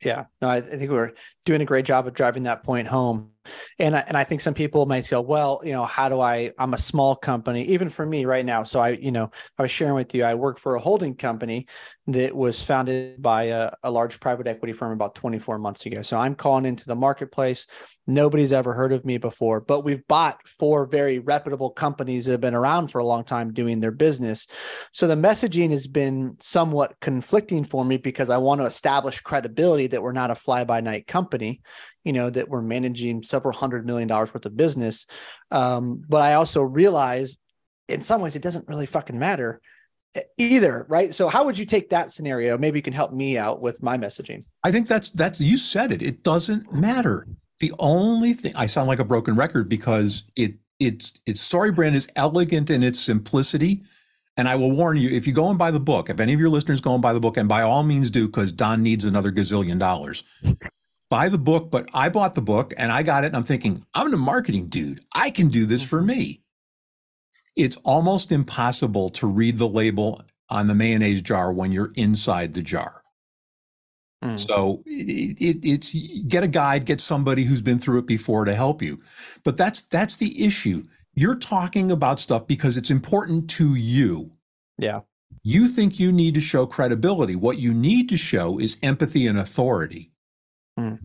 Yeah, 0.05 0.27
no, 0.41 0.49
I, 0.49 0.57
I, 0.57 0.61
think 0.61 0.91
we're 0.91 1.13
doing 1.45 1.61
a 1.61 1.65
great 1.65 1.85
job 1.85 2.07
of 2.07 2.15
driving 2.15 2.43
that 2.43 2.65
point 2.65 2.89
home. 2.89 3.32
And 3.79 3.97
I, 3.97 4.01
and 4.07 4.17
I 4.17 4.25
think 4.25 4.41
some 4.41 4.55
people 4.55 4.87
might 4.87 5.09
go, 5.09 5.21
well, 5.21 5.61
you 5.65 5.73
know, 5.73 5.85
how 5.85 6.09
do 6.09 6.21
I? 6.21 6.53
I'm 6.59 6.75
a 6.75 6.79
small 6.79 7.17
company, 7.17 7.65
even 7.65 7.89
for 7.89 8.05
me 8.05 8.25
right 8.25 8.45
now. 8.45 8.63
So 8.63 8.81
I, 8.81 8.91
you 8.91 9.13
know, 9.13 9.31
I 9.59 9.63
was 9.63 9.71
sharing 9.71 9.95
with 9.95 10.15
you, 10.15 10.25
I 10.25 10.35
work 10.35 10.59
for 10.59 10.75
a 10.75 10.81
holding 10.81 11.17
company 11.17 11.67
that 12.09 12.35
was 12.35 12.63
founded 12.63 13.23
by 13.23 13.45
a, 13.45 13.71
a 13.83 13.91
large 13.91 14.19
private 14.19 14.47
equity 14.47 14.73
firm 14.73 14.93
about 14.93 15.15
24 15.15 15.59
months 15.59 15.87
ago. 15.87 16.03
So 16.03 16.19
I'm 16.19 16.35
calling 16.35 16.67
into 16.67 16.87
the 16.87 16.97
marketplace. 16.97 17.67
Nobody's 18.09 18.53
ever 18.53 18.75
heard 18.75 18.93
of 18.93 19.05
me 19.05 19.19
before, 19.19 19.61
but 19.61 19.85
we've 19.85 20.05
bought 20.09 20.47
four 20.49 20.87
very 20.87 21.21
reputable 21.21 21.71
companies 21.71 22.25
that 22.25 22.33
have 22.33 22.41
been 22.41 22.55
around 22.55 22.89
for 22.89 22.99
a 22.99 23.05
long 23.05 23.23
time 23.23 23.53
doing 23.53 23.79
their 23.79 23.93
business. 23.93 24.49
So 24.93 25.07
the 25.07 25.15
messaging 25.15 25.71
has 25.71 25.87
been 25.87 26.37
somewhat 26.41 26.99
conflicting 27.01 27.63
for 27.63 27.85
me 27.85 27.99
because 27.99 28.29
I 28.29 28.39
want 28.39 28.61
to 28.61 28.67
establish 28.67 29.21
credibility 29.21 29.87
that 29.87 30.03
we're 30.03 30.11
not 30.11 30.33
a 30.33 30.35
fly 30.35 30.65
by 30.65 30.81
night 30.81 31.07
company, 31.07 31.61
you 32.05 32.13
know, 32.13 32.31
that 32.31 32.49
we're 32.49 32.63
managing 32.63 33.23
several 33.23 33.57
hundred 33.57 33.87
million 33.87 34.09
dollars 34.09 34.33
worth 34.33 34.47
of 34.47 34.57
business. 34.57 35.07
Um, 35.51 36.03
but 36.09 36.23
I 36.23 36.35
also 36.35 36.63
realize 36.63 37.39
in 37.89 38.03
some 38.03 38.21
ways 38.21 38.37
it 38.37 38.43
doesn't 38.43 38.69
really 38.69 38.87
fucking 38.87 39.19
matter 39.19 39.61
either 40.37 40.85
right 40.91 41.15
so 41.15 41.31
how 41.31 41.43
would 41.43 41.57
you 41.57 41.65
take 41.65 41.89
that 41.89 42.13
scenario 42.13 42.59
maybe 42.59 42.79
you 42.79 42.83
can 42.83 42.93
help 42.93 43.15
me 43.15 43.39
out 43.39 43.63
with 43.63 43.83
my 43.83 43.97
messaging 43.97 44.45
i 44.63 44.71
think 44.71 44.87
that's 44.87 45.11
that's 45.13 45.41
you 45.41 45.57
said 45.57 45.91
it 45.91 46.03
it 46.03 46.23
doesn't 46.23 46.71
matter 46.71 47.27
the 47.63 47.73
only 47.79 48.35
thing 48.35 48.53
I 48.57 48.67
sound 48.67 48.89
like 48.89 48.99
a 48.99 49.05
broken 49.05 49.37
record 49.37 49.69
because 49.69 50.25
it 50.35 50.57
it's 50.81 51.13
its 51.27 51.41
story 51.41 51.71
brand 51.71 51.95
is 51.95 52.09
elegant 52.17 52.71
in 52.71 52.83
its 52.83 53.01
simplicity. 53.01 53.85
And 54.37 54.49
I 54.49 54.57
will 54.57 54.73
warn 54.73 54.97
you, 54.97 55.11
if 55.11 55.27
you 55.29 55.33
go 55.33 55.49
and 55.49 55.59
buy 55.59 55.71
the 55.71 55.79
book, 55.79 56.11
if 56.11 56.19
any 56.19 56.33
of 56.33 56.41
your 56.41 56.49
listeners 56.49 56.81
go 56.81 56.95
and 56.95 57.03
buy 57.03 57.13
the 57.13 57.21
book, 57.21 57.37
and 57.37 57.49
by 57.49 57.63
all 57.63 57.85
means 57.85 58.11
do, 58.11 58.27
because 58.27 58.51
Don 58.51 58.83
needs 58.83 59.05
another 59.05 59.31
gazillion 59.31 59.79
dollars. 59.79 60.25
Buy 61.13 61.29
the 61.29 61.37
book, 61.37 61.71
but 61.71 61.91
I 61.93 62.09
bought 62.09 62.33
the 62.33 62.41
book 62.41 62.73
and 62.79 62.91
I 62.91 63.03
got 63.03 63.25
it, 63.25 63.27
and 63.27 63.37
I'm 63.37 63.45
thinking, 63.45 63.85
I'm 63.93 64.15
a 64.15 64.17
marketing 64.17 64.69
dude. 64.69 65.05
I 65.15 65.29
can 65.29 65.49
do 65.49 65.67
this 65.67 65.85
for 65.85 66.01
me. 66.01 66.41
It's 67.55 67.77
almost 67.85 68.33
impossible 68.33 69.11
to 69.11 69.27
read 69.27 69.59
the 69.59 69.69
label 69.69 70.23
on 70.49 70.69
the 70.69 70.75
mayonnaise 70.75 71.21
jar 71.21 71.53
when 71.53 71.71
you're 71.71 71.93
inside 71.97 72.55
the 72.55 72.63
jar. 72.63 73.03
Mm. 74.25 74.41
So 74.41 74.83
it, 74.87 75.37
it, 75.39 75.69
it's 75.69 75.95
get 76.29 76.45
a 76.45 76.49
guide, 76.49 76.87
get 76.87 76.99
somebody 76.99 77.45
who's 77.45 77.61
been 77.61 77.79
through 77.79 77.99
it 77.99 78.07
before 78.07 78.47
to 78.47 78.55
help 78.55 78.81
you. 78.81 78.99
But 79.45 79.59
that's 79.59 79.83
that's 79.83 80.17
the 80.17 80.43
issue. 80.43 80.85
You're 81.13 81.37
talking 81.37 81.91
about 81.91 82.21
stuff 82.21 82.47
because 82.47 82.79
it's 82.79 82.91
important 82.91 83.51
to 83.51 83.75
you. 83.75 84.31
Yeah. 84.79 85.01
You 85.43 85.69
think 85.69 86.01
you 86.01 86.11
need 86.11 86.33
to 86.35 86.41
show 86.41 86.65
credibility. 86.65 87.37
What 87.37 87.59
you 87.59 87.75
need 87.75 88.09
to 88.09 88.17
show 88.17 88.59
is 88.59 88.79
empathy 88.83 89.27
and 89.27 89.39
authority. 89.39 90.12
Mm. 90.79 90.99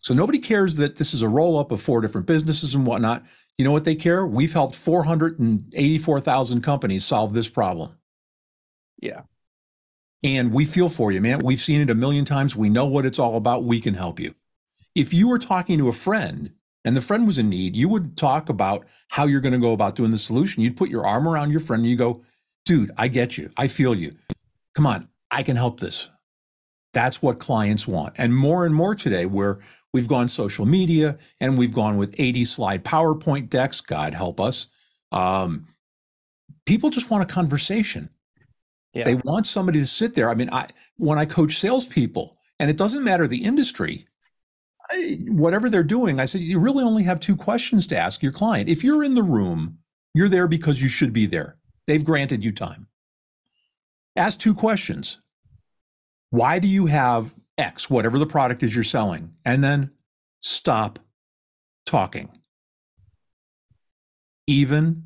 So 0.00 0.12
nobody 0.12 0.38
cares 0.38 0.76
that 0.76 0.96
this 0.96 1.14
is 1.14 1.22
a 1.22 1.28
roll 1.28 1.58
up 1.58 1.72
of 1.72 1.80
four 1.80 2.00
different 2.00 2.26
businesses 2.26 2.74
and 2.74 2.86
whatnot. 2.86 3.24
You 3.56 3.64
know 3.64 3.72
what 3.72 3.84
they 3.84 3.94
care? 3.94 4.26
We've 4.26 4.52
helped 4.52 4.74
484,000 4.74 6.60
companies 6.60 7.04
solve 7.04 7.32
this 7.32 7.48
problem. 7.48 7.96
Yeah. 9.00 9.22
And 10.22 10.52
we 10.52 10.64
feel 10.64 10.88
for 10.88 11.12
you, 11.12 11.20
man. 11.20 11.40
We've 11.40 11.60
seen 11.60 11.80
it 11.80 11.90
a 11.90 11.94
million 11.94 12.24
times. 12.24 12.56
We 12.56 12.68
know 12.68 12.86
what 12.86 13.06
it's 13.06 13.18
all 13.18 13.36
about. 13.36 13.64
We 13.64 13.80
can 13.80 13.94
help 13.94 14.18
you. 14.20 14.34
If 14.94 15.12
you 15.12 15.28
were 15.28 15.38
talking 15.38 15.78
to 15.78 15.88
a 15.88 15.92
friend 15.92 16.52
and 16.84 16.96
the 16.96 17.00
friend 17.00 17.26
was 17.26 17.38
in 17.38 17.48
need, 17.48 17.76
you 17.76 17.88
would 17.88 18.16
talk 18.16 18.48
about 18.48 18.86
how 19.08 19.26
you're 19.26 19.40
going 19.40 19.52
to 19.52 19.58
go 19.58 19.72
about 19.72 19.96
doing 19.96 20.10
the 20.10 20.18
solution. 20.18 20.62
You'd 20.62 20.76
put 20.76 20.90
your 20.90 21.06
arm 21.06 21.28
around 21.28 21.50
your 21.50 21.60
friend 21.60 21.82
and 21.82 21.90
you 21.90 21.96
go, 21.96 22.22
dude, 22.64 22.90
I 22.96 23.08
get 23.08 23.38
you. 23.38 23.50
I 23.56 23.68
feel 23.68 23.94
you. 23.94 24.16
Come 24.74 24.86
on, 24.86 25.08
I 25.30 25.42
can 25.42 25.56
help 25.56 25.80
this. 25.80 26.10
That's 26.94 27.20
what 27.20 27.38
clients 27.38 27.86
want. 27.86 28.14
And 28.16 28.34
more 28.34 28.64
and 28.64 28.74
more 28.74 28.94
today, 28.94 29.26
where 29.26 29.58
we've 29.92 30.08
gone 30.08 30.28
social 30.28 30.64
media 30.64 31.18
and 31.40 31.58
we've 31.58 31.72
gone 31.72 31.98
with 31.98 32.14
80 32.18 32.44
slide 32.46 32.84
PowerPoint 32.84 33.50
decks, 33.50 33.80
God 33.80 34.14
help 34.14 34.40
us. 34.40 34.68
Um, 35.12 35.66
people 36.66 36.90
just 36.90 37.10
want 37.10 37.28
a 37.28 37.32
conversation. 37.32 38.08
Yeah. 38.92 39.04
They 39.04 39.14
want 39.16 39.46
somebody 39.46 39.80
to 39.80 39.86
sit 39.86 40.14
there. 40.14 40.30
I 40.30 40.34
mean, 40.34 40.50
I 40.50 40.68
when 40.96 41.18
I 41.18 41.24
coach 41.24 41.58
salespeople, 41.58 42.38
and 42.58 42.70
it 42.70 42.76
doesn't 42.76 43.02
matter 43.02 43.26
the 43.26 43.44
industry, 43.44 44.06
I, 44.90 45.18
whatever 45.26 45.68
they're 45.68 45.82
doing, 45.82 46.20
I 46.20 46.26
said 46.26 46.42
you 46.42 46.58
really 46.58 46.84
only 46.84 47.02
have 47.02 47.18
two 47.18 47.36
questions 47.36 47.86
to 47.88 47.96
ask 47.96 48.22
your 48.22 48.32
client. 48.32 48.68
If 48.68 48.84
you're 48.84 49.02
in 49.02 49.14
the 49.14 49.22
room, 49.22 49.78
you're 50.14 50.28
there 50.28 50.46
because 50.46 50.80
you 50.80 50.88
should 50.88 51.12
be 51.12 51.26
there. 51.26 51.56
They've 51.86 52.04
granted 52.04 52.44
you 52.44 52.52
time. 52.52 52.86
Ask 54.16 54.38
two 54.38 54.54
questions. 54.54 55.18
Why 56.34 56.58
do 56.58 56.66
you 56.66 56.86
have 56.86 57.32
X, 57.56 57.88
whatever 57.88 58.18
the 58.18 58.26
product 58.26 58.64
is 58.64 58.74
you're 58.74 58.82
selling? 58.82 59.34
And 59.44 59.62
then 59.62 59.92
stop 60.40 60.98
talking. 61.86 62.28
Even 64.48 65.04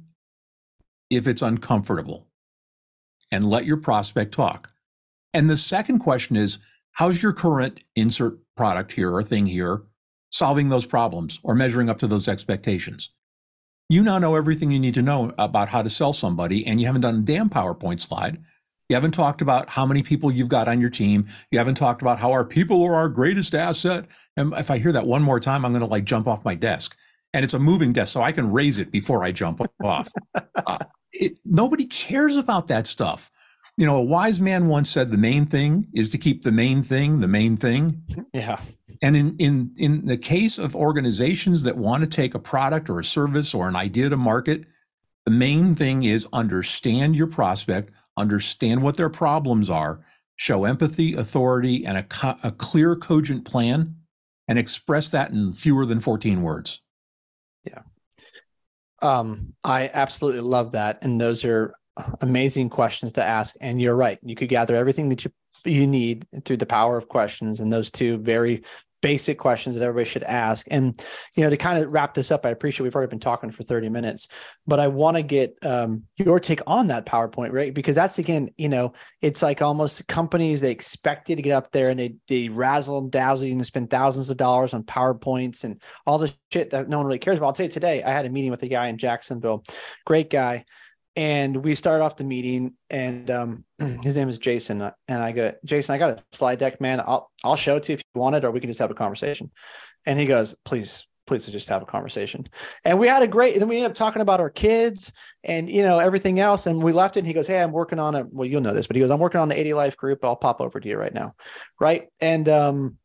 if 1.11 1.27
it's 1.27 1.43
uncomfortable 1.43 2.29
and 3.31 3.45
let 3.51 3.67
your 3.67 3.77
prospect 3.77 4.33
talk. 4.33 4.71
And 5.35 5.51
the 5.51 5.59
second 5.59 5.99
question 5.99 6.35
is 6.35 6.61
how's 6.93 7.23
your 7.23 7.35
current 7.35 7.81
insert 7.95 8.39
product 8.57 8.93
here 8.93 9.15
or 9.15 9.23
thing 9.23 9.45
here 9.45 9.83
solving 10.31 10.71
those 10.71 10.87
problems 10.87 11.41
or 11.43 11.55
measuring 11.55 11.91
up 11.91 11.99
to 11.99 12.07
those 12.07 12.27
expectations? 12.27 13.11
You 13.91 14.03
now 14.03 14.19
know 14.19 14.35
everything 14.35 14.71
you 14.71 14.81
need 14.81 14.95
to 14.95 15.03
know 15.03 15.35
about 15.37 15.69
how 15.69 15.83
to 15.83 15.91
sell 15.91 16.15
somebody, 16.15 16.67
and 16.67 16.81
you 16.81 16.87
haven't 16.87 17.03
done 17.03 17.17
a 17.17 17.19
damn 17.19 17.51
PowerPoint 17.51 18.01
slide. 18.01 18.39
You 18.89 18.95
haven't 18.95 19.13
talked 19.13 19.43
about 19.43 19.69
how 19.69 19.85
many 19.85 20.03
people 20.03 20.33
you've 20.33 20.49
got 20.49 20.69
on 20.69 20.81
your 20.81 20.91
team. 20.91 21.27
You 21.51 21.59
haven't 21.59 21.75
talked 21.75 22.03
about 22.03 22.19
how 22.21 22.33
our 22.33 22.45
people 22.45 22.83
are 22.85 22.95
our 22.95 23.09
greatest 23.09 23.55
asset. 23.55 24.07
And 24.37 24.55
if 24.55 24.71
I 24.71 24.79
hear 24.79 24.93
that 24.93 25.07
one 25.07 25.23
more 25.23 25.41
time, 25.41 25.65
I'm 25.65 25.73
going 25.73 25.85
to 25.85 25.91
like 25.91 26.05
jump 26.05 26.27
off 26.27 26.45
my 26.45 26.55
desk. 26.55 26.97
And 27.35 27.45
it's 27.45 27.53
a 27.53 27.59
moving 27.59 27.93
desk, 27.93 28.13
so 28.13 28.23
I 28.23 28.33
can 28.33 28.51
raise 28.51 28.79
it 28.79 28.91
before 28.91 29.23
I 29.23 29.33
jump 29.33 29.61
off. 29.85 30.09
Uh, 30.35 30.79
it, 31.13 31.39
nobody 31.45 31.85
cares 31.85 32.37
about 32.37 32.69
that 32.69 32.87
stuff. 32.87 33.31
You 33.77 33.85
know, 33.85 33.97
a 33.97 34.03
wise 34.03 34.41
man 34.41 34.69
once 34.69 34.91
said 34.91 35.11
the 35.11 35.19
main 35.19 35.45
thing 35.45 35.89
is 35.93 36.09
to 36.11 36.19
keep 36.19 36.43
the 36.43 36.51
main 36.51 36.83
thing 36.83 37.21
the 37.21 37.29
main 37.29 37.59
thing. 37.59 38.03
Yeah. 38.33 38.59
And 39.03 39.15
in 39.15 39.37
in 39.37 39.75
in 39.77 40.07
the 40.07 40.17
case 40.17 40.57
of 40.59 40.75
organizations 40.75 41.63
that 41.65 41.77
want 41.77 42.03
to 42.03 42.09
take 42.09 42.35
a 42.35 42.39
product 42.41 42.89
or 42.89 42.99
a 42.99 43.05
service 43.05 43.53
or 43.53 43.69
an 43.69 43.77
idea 43.77 44.09
to 44.09 44.17
market, 44.17 44.65
The 45.29 45.35
main 45.35 45.75
thing 45.75 46.05
is 46.05 46.27
understand 46.33 47.15
your 47.15 47.27
prospect, 47.27 47.93
understand 48.19 48.83
what 48.83 48.97
their 48.97 49.09
problems 49.09 49.71
are, 49.71 50.05
show 50.37 50.65
empathy, 50.65 51.15
authority, 51.15 51.85
and 51.87 51.99
a, 51.99 52.03
co- 52.03 52.39
a 52.43 52.53
clear, 52.53 52.97
cogent 52.97 53.45
plan, 53.45 53.97
and 54.47 54.59
express 54.59 55.11
that 55.11 55.31
in 55.31 55.53
fewer 55.53 55.87
than 55.87 56.01
14 56.01 56.43
words. 56.43 56.81
Yeah. 57.65 57.83
Um, 59.03 59.55
I 59.63 59.91
absolutely 59.93 60.41
love 60.41 60.73
that. 60.73 60.99
And 61.03 61.21
those 61.21 61.45
are 61.45 61.75
amazing 62.21 62.71
questions 62.71 63.15
to 63.15 63.25
ask. 63.25 63.55
And 63.61 63.81
you're 63.81 63.95
right. 63.95 64.19
You 64.23 64.37
could 64.37 64.49
gather 64.49 64.77
everything 64.77 65.09
that 65.11 65.25
you 65.25 65.33
you 65.65 65.87
need 65.87 66.27
through 66.45 66.57
the 66.57 66.67
power 66.67 66.97
of 66.97 67.09
questions 67.09 67.61
and 67.61 67.73
those 67.73 67.91
two 67.91 68.19
very 68.19 68.63
basic 69.01 69.39
questions 69.39 69.77
that 69.77 69.83
everybody 69.83 70.09
should 70.09 70.25
ask. 70.25 70.67
And, 70.71 70.99
you 71.35 71.45
know, 71.45 71.51
to 71.51 71.57
kind 71.57 71.83
of 71.83 71.91
wrap 71.91 72.15
this 72.15 72.31
up, 72.31 72.45
I 72.45 72.51
appreciate 72.51 72.85
we've 72.85 72.95
already 72.95 73.11
been 73.11 73.21
talking 73.21 73.51
for 73.51 73.63
30 73.63 73.89
minutes, 73.89 74.29
but 74.67 74.81
I 74.81 74.89
want 74.89 75.17
to 75.17 75.23
get 75.23 75.57
um, 75.63 76.05
your 76.17 76.41
take 76.41 76.61
on 76.67 76.89
that 76.89 77.07
PowerPoint, 77.07 77.53
right? 77.53 77.73
Because 77.73 77.95
that's 77.95 78.19
again, 78.19 78.49
you 78.57 78.69
know, 78.69 78.93
it's 79.23 79.43
like 79.43 79.63
almost 79.63 80.07
companies, 80.09 80.61
they 80.61 80.71
expect 80.71 81.29
you 81.29 81.37
to 81.37 81.43
get 81.43 81.53
up 81.53 81.71
there 81.73 81.91
and 81.91 81.99
they, 81.99 82.17
they 82.29 82.49
razzle 82.49 82.99
and 82.99 83.11
dazzle 83.11 83.47
you 83.47 83.53
and 83.53 83.67
spend 83.67 83.91
thousands 83.91 84.31
of 84.31 84.37
dollars 84.37 84.75
on 84.75 84.83
PowerPoints 84.83 85.65
and 85.65 85.81
all 86.07 86.19
the 86.19 86.33
shit 86.53 86.71
that 86.71 86.89
no 86.89 86.99
one 86.99 87.07
really 87.07 87.19
cares 87.19 87.39
about. 87.39 87.49
I'll 87.49 87.53
tell 87.53 87.67
you 87.67 87.73
today, 87.73 88.03
I 88.03 88.11
had 88.11 88.27
a 88.27 88.31
meeting 88.31 88.51
with 88.51 88.63
a 88.63 88.69
guy 88.69 88.89
in 88.89 88.99
Jacksonville, 88.99 89.65
great 90.05 90.31
guy 90.31 90.65
and 91.17 91.65
we 91.65 91.75
start 91.75 92.01
off 92.01 92.17
the 92.17 92.25
meeting 92.25 92.75
and 92.91 93.31
um, 93.31 93.65
his 93.79 94.17
name 94.17 94.29
is 94.29 94.39
jason. 94.39 94.81
And 95.09 95.23
i 95.23 95.33
go 95.33 95.53
jason 95.65 95.95
i 95.95 95.99
got 95.99 96.19
a 96.19 96.25
slide 96.33 96.59
deck 96.59 96.81
man. 96.81 97.01
I'll 97.01 97.31
i'll 97.45 97.57
show 97.57 97.77
it 97.77 97.85
to 97.85 97.93
you 97.93 97.95
if 97.95 98.03
you 98.15 98.21
want 98.21 98.37
it 98.37 98.45
or 98.45 98.51
we 98.51 98.61
can 98.61 98.71
just 98.71 98.81
have 98.81 98.91
a 98.91 98.95
conversation. 98.95 99.51
And 100.07 100.19
he 100.19 100.27
goes 100.27 100.57
please 100.65 101.07
please 101.27 101.45
just 101.47 101.69
have 101.69 101.83
a 101.83 101.87
conversation. 101.87 102.49
And 102.85 102.99
we 102.99 103.07
had 103.07 103.23
a 103.23 103.27
great 103.27 103.59
then 103.59 103.69
we 103.69 103.77
ended 103.77 103.91
up 103.91 103.97
talking 103.97 104.23
about 104.23 104.41
our 104.41 104.51
kids 104.51 105.13
and 105.45 105.69
you 105.69 105.83
know 105.83 105.99
everything 105.99 106.41
else. 106.41 106.67
And 106.67 106.83
we 106.83 106.93
left 106.93 107.17
it 107.17 107.21
and 107.21 107.27
he 107.27 107.35
goes 107.35 107.47
hey 107.47 107.63
i'm 107.63 107.73
working 107.73 107.99
on 107.99 108.15
it 108.15 108.27
well 108.31 108.49
you'll 108.49 108.63
know 108.63 108.75
this 108.75 108.87
but 108.87 108.97
he 108.97 109.03
goes 109.03 109.11
i'm 109.11 109.21
working 109.21 109.41
on 109.41 109.49
the 109.49 109.59
80 109.59 109.75
life 109.75 109.97
group. 109.97 110.25
I'll 110.25 110.37
pop 110.37 110.61
over 110.61 110.81
to 110.81 110.89
you 110.89 110.97
right 110.97 111.15
now. 111.15 111.35
Right? 111.81 112.09
And 112.21 112.49
um 112.49 112.99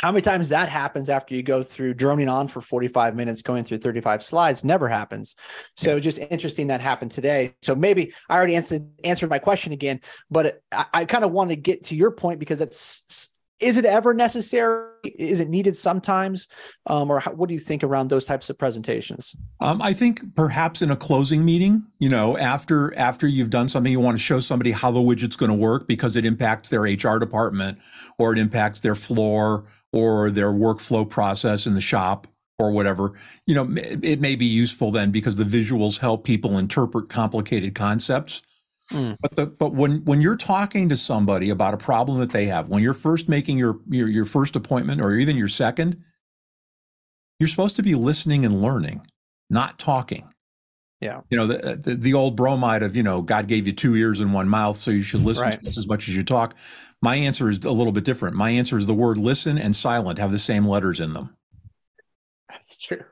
how 0.00 0.10
many 0.10 0.22
times 0.22 0.48
that 0.48 0.68
happens 0.68 1.08
after 1.08 1.34
you 1.34 1.42
go 1.42 1.62
through 1.62 1.94
droning 1.94 2.28
on 2.28 2.48
for 2.48 2.60
45 2.60 3.14
minutes 3.14 3.42
going 3.42 3.64
through 3.64 3.78
35 3.78 4.22
slides 4.24 4.64
never 4.64 4.88
happens. 4.88 5.36
So 5.76 5.94
yeah. 5.94 6.00
just 6.00 6.18
interesting 6.18 6.66
that 6.68 6.80
happened 6.80 7.12
today. 7.12 7.54
So 7.62 7.74
maybe 7.74 8.12
i 8.28 8.34
already 8.34 8.56
answered 8.56 8.88
answered 9.04 9.30
my 9.30 9.38
question 9.38 9.72
again 9.72 10.00
but 10.30 10.60
i, 10.72 10.86
I 10.92 11.04
kind 11.04 11.24
of 11.24 11.32
want 11.32 11.50
to 11.50 11.56
get 11.56 11.84
to 11.84 11.96
your 11.96 12.10
point 12.10 12.38
because 12.38 12.60
it's 12.60 13.30
is 13.60 13.78
it 13.78 13.84
ever 13.84 14.12
necessary? 14.12 14.90
Is 15.04 15.40
it 15.40 15.48
needed 15.48 15.76
sometimes? 15.76 16.48
Um, 16.86 17.10
or 17.10 17.20
how, 17.20 17.32
what 17.32 17.48
do 17.48 17.54
you 17.54 17.60
think 17.60 17.84
around 17.84 18.08
those 18.08 18.24
types 18.24 18.50
of 18.50 18.58
presentations? 18.58 19.36
Um, 19.60 19.80
i 19.80 19.92
think 19.92 20.34
perhaps 20.34 20.82
in 20.82 20.90
a 20.90 20.96
closing 20.96 21.44
meeting 21.44 21.84
you 21.98 22.08
know 22.08 22.36
after 22.36 22.96
after 22.98 23.26
you've 23.26 23.50
done 23.50 23.68
something 23.68 23.90
you 23.90 24.00
want 24.00 24.16
to 24.16 24.22
show 24.22 24.40
somebody 24.40 24.72
how 24.72 24.90
the 24.90 25.00
widget's 25.00 25.36
going 25.36 25.50
to 25.50 25.56
work 25.56 25.88
because 25.88 26.16
it 26.16 26.24
impacts 26.24 26.68
their 26.68 26.82
hr 26.82 27.18
department 27.18 27.78
or 28.18 28.32
it 28.32 28.38
impacts 28.38 28.80
their 28.80 28.94
floor 28.94 29.64
or 29.94 30.30
their 30.30 30.52
workflow 30.52 31.08
process 31.08 31.66
in 31.66 31.74
the 31.74 31.80
shop 31.80 32.26
or 32.58 32.72
whatever, 32.72 33.12
you 33.46 33.54
know, 33.54 33.68
it 34.02 34.20
may 34.20 34.34
be 34.34 34.44
useful 34.44 34.90
then 34.90 35.10
because 35.10 35.36
the 35.36 35.44
visuals 35.44 35.98
help 35.98 36.24
people 36.24 36.58
interpret 36.58 37.08
complicated 37.08 37.74
concepts. 37.74 38.42
Mm. 38.90 39.16
But 39.20 39.36
the 39.36 39.46
but 39.46 39.72
when 39.72 40.04
when 40.04 40.20
you're 40.20 40.36
talking 40.36 40.88
to 40.88 40.96
somebody 40.96 41.48
about 41.48 41.74
a 41.74 41.78
problem 41.78 42.18
that 42.18 42.30
they 42.30 42.46
have, 42.46 42.68
when 42.68 42.82
you're 42.82 42.92
first 42.92 43.28
making 43.28 43.56
your 43.56 43.78
your 43.88 44.08
your 44.08 44.24
first 44.24 44.56
appointment 44.56 45.00
or 45.00 45.14
even 45.14 45.36
your 45.36 45.48
second, 45.48 46.02
you're 47.38 47.48
supposed 47.48 47.76
to 47.76 47.82
be 47.82 47.94
listening 47.94 48.44
and 48.44 48.60
learning, 48.62 49.06
not 49.48 49.78
talking. 49.78 50.28
Yeah. 51.00 51.20
You 51.28 51.36
know, 51.36 51.46
the, 51.46 51.76
the, 51.76 51.94
the 51.96 52.14
old 52.14 52.34
bromide 52.34 52.82
of, 52.82 52.96
you 52.96 53.02
know, 53.02 53.20
God 53.20 53.46
gave 53.46 53.66
you 53.66 53.74
two 53.74 53.94
ears 53.94 54.20
and 54.20 54.32
one 54.32 54.48
mouth, 54.48 54.78
so 54.78 54.90
you 54.90 55.02
should 55.02 55.22
listen 55.22 55.44
right. 55.44 55.66
as 55.66 55.86
much 55.86 56.08
as 56.08 56.16
you 56.16 56.22
talk. 56.22 56.54
My 57.04 57.16
answer 57.16 57.50
is 57.50 57.58
a 57.58 57.70
little 57.70 57.92
bit 57.92 58.04
different. 58.04 58.34
My 58.34 58.48
answer 58.48 58.78
is 58.78 58.86
the 58.86 58.94
word 58.94 59.18
listen 59.18 59.58
and 59.58 59.76
silent 59.76 60.18
have 60.18 60.32
the 60.32 60.38
same 60.38 60.66
letters 60.66 61.00
in 61.00 61.12
them. 61.12 61.36
That's 62.48 62.78
true. 62.78 63.04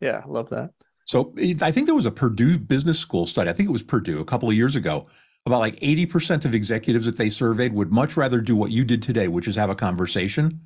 Yeah, 0.00 0.22
I 0.24 0.28
love 0.28 0.50
that. 0.50 0.70
So 1.04 1.34
I 1.60 1.72
think 1.72 1.86
there 1.86 1.96
was 1.96 2.06
a 2.06 2.12
Purdue 2.12 2.56
Business 2.56 3.00
School 3.00 3.26
study. 3.26 3.50
I 3.50 3.52
think 3.52 3.68
it 3.68 3.72
was 3.72 3.82
Purdue 3.82 4.20
a 4.20 4.24
couple 4.24 4.48
of 4.48 4.54
years 4.54 4.76
ago. 4.76 5.08
About 5.44 5.58
like 5.58 5.74
80% 5.80 6.44
of 6.44 6.54
executives 6.54 7.04
that 7.04 7.18
they 7.18 7.30
surveyed 7.30 7.72
would 7.72 7.90
much 7.90 8.16
rather 8.16 8.40
do 8.40 8.54
what 8.54 8.70
you 8.70 8.84
did 8.84 9.02
today, 9.02 9.26
which 9.26 9.48
is 9.48 9.56
have 9.56 9.70
a 9.70 9.74
conversation, 9.74 10.60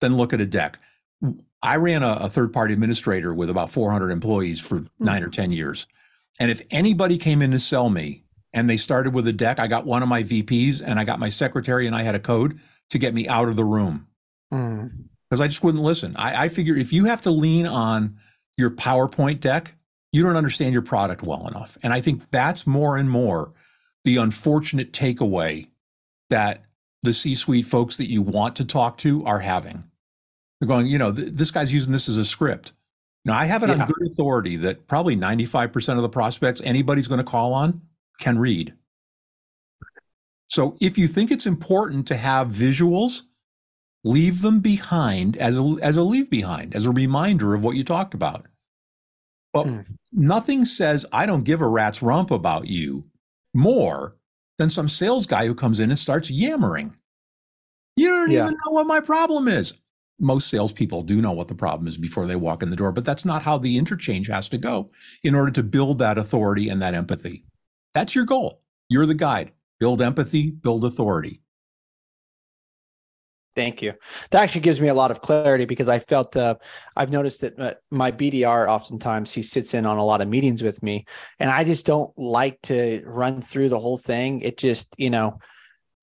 than 0.00 0.16
look 0.16 0.32
at 0.32 0.40
a 0.40 0.46
deck. 0.46 0.78
I 1.62 1.74
ran 1.76 2.04
a, 2.04 2.12
a 2.12 2.28
third 2.28 2.52
party 2.52 2.74
administrator 2.74 3.34
with 3.34 3.50
about 3.50 3.72
400 3.72 4.12
employees 4.12 4.60
for 4.60 4.82
mm-hmm. 4.82 5.04
nine 5.04 5.24
or 5.24 5.30
10 5.30 5.50
years. 5.50 5.88
And 6.38 6.48
if 6.48 6.62
anybody 6.70 7.18
came 7.18 7.42
in 7.42 7.50
to 7.50 7.58
sell 7.58 7.90
me 7.90 8.22
and 8.52 8.68
they 8.68 8.76
started 8.76 9.12
with 9.12 9.26
a 9.28 9.32
deck. 9.32 9.58
I 9.58 9.66
got 9.66 9.86
one 9.86 10.02
of 10.02 10.08
my 10.08 10.22
VPs 10.22 10.82
and 10.84 10.98
I 10.98 11.04
got 11.04 11.18
my 11.18 11.28
secretary 11.28 11.86
and 11.86 11.94
I 11.94 12.02
had 12.02 12.14
a 12.14 12.20
code 12.20 12.58
to 12.90 12.98
get 12.98 13.14
me 13.14 13.28
out 13.28 13.48
of 13.48 13.56
the 13.56 13.64
room 13.64 14.06
because 14.50 15.40
mm. 15.40 15.44
I 15.44 15.48
just 15.48 15.62
wouldn't 15.62 15.84
listen. 15.84 16.16
I, 16.16 16.44
I 16.44 16.48
figure 16.48 16.76
if 16.76 16.92
you 16.92 17.04
have 17.06 17.22
to 17.22 17.30
lean 17.30 17.66
on 17.66 18.16
your 18.56 18.70
PowerPoint 18.70 19.40
deck, 19.40 19.74
you 20.12 20.22
don't 20.22 20.36
understand 20.36 20.72
your 20.72 20.82
product 20.82 21.22
well 21.22 21.46
enough. 21.48 21.76
And 21.82 21.92
I 21.92 22.00
think 22.00 22.30
that's 22.30 22.66
more 22.66 22.96
and 22.96 23.10
more 23.10 23.52
the 24.04 24.16
unfortunate 24.16 24.92
takeaway 24.92 25.68
that 26.30 26.62
the 27.02 27.12
C 27.12 27.34
suite 27.34 27.66
folks 27.66 27.96
that 27.96 28.08
you 28.08 28.22
want 28.22 28.56
to 28.56 28.64
talk 28.64 28.98
to 28.98 29.24
are 29.26 29.40
having. 29.40 29.84
They're 30.60 30.68
going, 30.68 30.86
you 30.86 30.98
know, 30.98 31.12
th- 31.12 31.32
this 31.32 31.50
guy's 31.50 31.74
using 31.74 31.92
this 31.92 32.08
as 32.08 32.16
a 32.16 32.24
script. 32.24 32.72
Now, 33.24 33.36
I 33.36 33.44
have 33.46 33.62
it 33.62 33.68
yeah. 33.68 33.74
on 33.74 33.86
good 33.86 34.10
authority 34.10 34.56
that 34.56 34.86
probably 34.86 35.16
95% 35.16 35.96
of 35.96 36.02
the 36.02 36.08
prospects 36.08 36.62
anybody's 36.64 37.08
going 37.08 37.18
to 37.18 37.24
call 37.24 37.52
on 37.52 37.82
can 38.18 38.38
read. 38.38 38.74
So 40.48 40.76
if 40.80 40.96
you 40.96 41.08
think 41.08 41.30
it's 41.30 41.46
important 41.46 42.06
to 42.08 42.16
have 42.16 42.48
visuals, 42.48 43.22
leave 44.04 44.42
them 44.42 44.60
behind 44.60 45.36
as 45.36 45.56
a, 45.56 45.76
as 45.82 45.96
a 45.96 46.02
leave 46.02 46.30
behind, 46.30 46.74
as 46.74 46.86
a 46.86 46.90
reminder 46.90 47.54
of 47.54 47.62
what 47.62 47.76
you 47.76 47.84
talked 47.84 48.14
about. 48.14 48.46
But 49.52 49.66
mm. 49.66 49.86
nothing 50.12 50.64
says, 50.64 51.04
I 51.12 51.26
don't 51.26 51.44
give 51.44 51.60
a 51.60 51.66
rat's 51.66 52.02
rump 52.02 52.30
about 52.30 52.68
you 52.68 53.06
more 53.54 54.16
than 54.58 54.70
some 54.70 54.88
sales 54.88 55.26
guy 55.26 55.46
who 55.46 55.54
comes 55.54 55.80
in 55.80 55.90
and 55.90 55.98
starts 55.98 56.30
yammering. 56.30 56.94
You 57.96 58.08
don't 58.08 58.30
yeah. 58.30 58.44
even 58.44 58.56
know 58.66 58.72
what 58.72 58.86
my 58.86 59.00
problem 59.00 59.48
is. 59.48 59.74
Most 60.18 60.48
salespeople 60.48 61.02
do 61.02 61.20
know 61.20 61.32
what 61.32 61.48
the 61.48 61.54
problem 61.54 61.88
is 61.88 61.96
before 61.96 62.26
they 62.26 62.36
walk 62.36 62.62
in 62.62 62.70
the 62.70 62.76
door, 62.76 62.92
but 62.92 63.04
that's 63.04 63.24
not 63.24 63.42
how 63.42 63.58
the 63.58 63.76
interchange 63.76 64.28
has 64.28 64.48
to 64.50 64.58
go 64.58 64.90
in 65.22 65.34
order 65.34 65.50
to 65.52 65.62
build 65.62 65.98
that 65.98 66.16
authority 66.16 66.68
and 66.68 66.80
that 66.80 66.94
empathy. 66.94 67.44
That's 67.96 68.14
your 68.14 68.26
goal. 68.26 68.60
You're 68.90 69.06
the 69.06 69.14
guide. 69.14 69.52
Build 69.80 70.02
empathy, 70.02 70.50
build 70.50 70.84
authority. 70.84 71.40
Thank 73.54 73.80
you. 73.80 73.94
That 74.32 74.42
actually 74.42 74.60
gives 74.60 74.82
me 74.82 74.88
a 74.88 74.94
lot 74.94 75.10
of 75.10 75.22
clarity 75.22 75.64
because 75.64 75.88
I 75.88 76.00
felt 76.00 76.36
uh, 76.36 76.56
I've 76.94 77.10
noticed 77.10 77.40
that 77.40 77.58
uh, 77.58 77.72
my 77.90 78.12
BDR 78.12 78.68
oftentimes 78.68 79.32
he 79.32 79.40
sits 79.40 79.72
in 79.72 79.86
on 79.86 79.96
a 79.96 80.04
lot 80.04 80.20
of 80.20 80.28
meetings 80.28 80.62
with 80.62 80.82
me, 80.82 81.06
and 81.40 81.48
I 81.48 81.64
just 81.64 81.86
don't 81.86 82.12
like 82.18 82.60
to 82.64 83.02
run 83.06 83.40
through 83.40 83.70
the 83.70 83.78
whole 83.78 83.96
thing. 83.96 84.42
It 84.42 84.58
just 84.58 84.94
you 84.98 85.08
know 85.08 85.38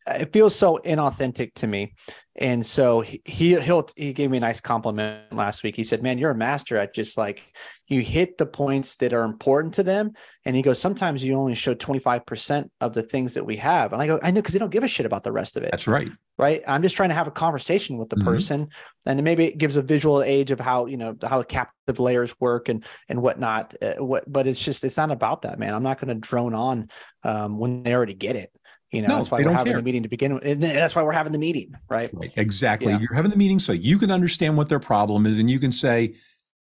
it 0.08 0.34
feels 0.34 0.56
so 0.56 0.80
inauthentic 0.84 1.54
to 1.58 1.68
me. 1.68 1.94
And 2.36 2.66
so 2.66 3.02
he 3.02 3.22
he'll 3.26 3.88
he 3.96 4.12
gave 4.12 4.32
me 4.32 4.38
a 4.38 4.42
nice 4.42 4.60
compliment 4.60 5.32
last 5.32 5.62
week. 5.62 5.76
He 5.76 5.84
said, 5.84 6.02
"Man, 6.02 6.18
you're 6.18 6.32
a 6.32 6.36
master 6.36 6.78
at 6.78 6.94
just 6.94 7.16
like 7.16 7.44
you 7.88 8.02
hit 8.02 8.40
the 8.40 8.48
points 8.48 8.96
that 8.98 9.14
are 9.14 9.24
important 9.24 9.76
to 9.76 9.84
them." 9.84 10.14
And 10.44 10.56
he 10.56 10.64
goes, 10.64 10.80
"Sometimes 10.80 11.24
you 11.24 11.36
only 11.36 11.54
show 11.54 11.76
25% 11.76 12.72
of 12.82 12.94
the 12.94 13.04
things 13.04 13.36
that 13.36 13.46
we 13.46 13.58
have." 13.58 13.94
And 13.94 14.02
I 14.02 14.08
go, 14.08 14.20
"I 14.24 14.32
know 14.32 14.42
because 14.42 14.54
they 14.54 14.60
don't 14.60 14.72
give 14.72 14.84
a 14.84 14.88
shit 14.88 15.06
about 15.06 15.24
the 15.24 15.32
rest 15.32 15.58
of 15.58 15.64
it." 15.64 15.70
That's 15.72 15.88
right. 15.88 16.10
Right? 16.40 16.64
I'm 16.68 16.82
just 16.82 16.96
trying 16.96 17.10
to 17.10 17.16
have 17.16 17.28
a 17.28 17.32
conversation 17.32 17.98
with 17.98 18.10
the 18.10 18.16
mm-hmm. 18.16 18.28
person, 18.28 18.68
and 19.06 19.24
maybe 19.24 19.46
it 19.46 19.60
gives 19.60 19.76
a 19.76 19.84
visual 19.84 20.24
age 20.24 20.50
of 20.50 20.60
how 20.60 20.88
you 20.88 20.98
know 20.98 21.16
how 21.22 21.38
the 21.38 21.46
captive 21.46 22.00
layers 22.00 22.34
work 22.42 22.68
and 22.68 22.84
and 23.10 23.22
whatnot. 23.22 23.76
Uh, 23.80 24.04
what, 24.04 24.24
but 24.26 24.48
it's 24.48 24.64
just 24.64 24.84
it's 24.84 24.98
not 24.98 25.12
about 25.12 25.44
that, 25.44 25.60
man. 25.60 25.76
I'm 25.76 25.84
not 25.84 26.00
going 26.00 26.08
to 26.08 26.20
drone 26.20 26.56
on 26.56 26.90
um, 27.24 27.60
when 27.60 27.84
they 27.84 27.94
already 27.94 28.16
get 28.16 28.36
it. 28.36 28.52
You 28.94 29.02
know, 29.02 29.08
no, 29.08 29.16
that's 29.18 29.32
why 29.32 29.42
we're 29.42 29.52
having 29.52 29.74
care. 29.74 29.80
the 29.80 29.84
meeting 29.84 30.04
to 30.04 30.10
begin 30.10 30.36
with. 30.36 30.44
And 30.44 30.62
that's 30.62 30.96
why 30.96 31.02
we're 31.02 31.14
having 31.14 31.32
the 31.32 31.40
meeting, 31.40 31.74
right? 31.90 32.12
right. 32.14 32.32
Exactly. 32.36 32.92
Yeah. 32.92 33.00
You're 33.00 33.16
having 33.16 33.32
the 33.32 33.38
meeting 33.38 33.58
so 33.58 33.74
you 33.74 33.98
can 33.98 34.12
understand 34.12 34.56
what 34.56 34.70
their 34.70 34.80
problem 34.80 35.26
is 35.26 35.40
and 35.40 35.50
you 35.50 35.60
can 35.60 35.72
say, 35.72 36.14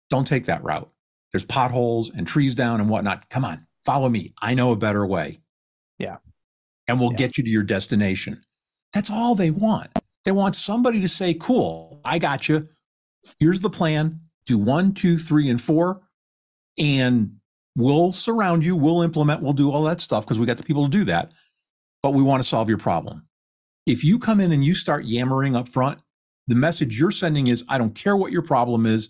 don't 0.10 0.26
take 0.26 0.46
that 0.46 0.64
route. 0.64 0.90
There's 1.34 1.44
potholes 1.44 2.12
and 2.12 2.26
trees 2.26 2.56
down 2.56 2.80
and 2.80 2.90
whatnot. 2.90 3.30
Come 3.30 3.44
on, 3.44 3.68
follow 3.84 4.08
me. 4.08 4.34
I 4.42 4.54
know 4.54 4.72
a 4.72 4.78
better 4.78 5.06
way. 5.06 5.42
Yeah. 6.00 6.18
And 6.88 6.98
we'll 6.98 7.12
yeah. 7.12 7.18
get 7.18 7.38
you 7.38 7.44
to 7.44 7.50
your 7.50 7.64
destination. 7.64 8.42
That's 8.94 9.10
all 9.10 9.36
they 9.36 9.52
want. 9.52 9.90
They 10.24 10.32
want 10.32 10.56
somebody 10.56 11.02
to 11.02 11.10
say, 11.10 11.34
cool, 11.34 12.00
I 12.06 12.20
got 12.20 12.48
you. 12.48 12.70
Here's 13.38 13.60
the 13.60 13.70
plan. 13.70 14.22
Do 14.46 14.58
one, 14.58 14.94
two, 14.94 15.18
three, 15.18 15.50
and 15.50 15.62
four. 15.62 16.04
And 16.78 17.38
we'll 17.76 18.14
surround 18.14 18.64
you. 18.64 18.78
We'll 18.78 19.02
implement. 19.02 19.42
We'll 19.42 19.52
do 19.52 19.72
all 19.72 19.84
that 19.84 20.00
stuff 20.00 20.24
because 20.24 20.40
we 20.40 20.46
got 20.46 20.58
the 20.58 20.64
people 20.64 20.86
to 20.86 20.90
do 20.90 21.04
that 21.06 21.34
but 22.04 22.14
we 22.14 22.22
want 22.22 22.44
to 22.44 22.48
solve 22.48 22.70
your 22.70 22.78
problem. 22.78 23.26
If 23.88 24.04
you 24.04 24.20
come 24.20 24.40
in 24.40 24.52
and 24.52 24.64
you 24.64 24.76
start 24.76 25.06
yammering 25.06 25.56
up 25.56 25.68
front, 25.68 26.00
the 26.48 26.56
message 26.56 27.00
you're 27.00 27.12
sending 27.12 27.48
is, 27.48 27.64
I 27.68 27.78
don't 27.78 27.96
care 27.96 28.16
what 28.16 28.32
your 28.32 28.42
problem 28.44 28.86
is. 28.86 29.10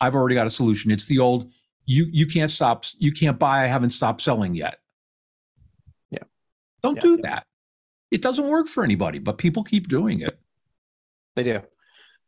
I've 0.00 0.14
already 0.14 0.34
got 0.34 0.46
a 0.46 0.50
solution. 0.50 0.90
It's 0.90 1.04
the 1.04 1.18
old, 1.20 1.48
you 1.84 2.06
you 2.10 2.26
can't 2.26 2.50
stop 2.50 2.84
you 2.98 3.10
can't 3.10 3.40
buy 3.40 3.64
i 3.64 3.66
haven't 3.66 3.90
stopped 3.90 4.22
selling 4.22 4.54
yet 4.54 4.78
Yeah. 6.12 6.22
don't 6.80 6.94
Yeah. 6.94 7.00
do 7.02 7.16
that 7.22 7.44
it 8.12 8.22
doesn't 8.22 8.46
work 8.46 8.68
for 8.68 8.84
anybody 8.84 9.18
but 9.18 9.36
people 9.36 9.64
keep 9.64 9.88
doing 9.88 10.20
it 10.20 10.38
They 11.34 11.42
do. 11.42 11.60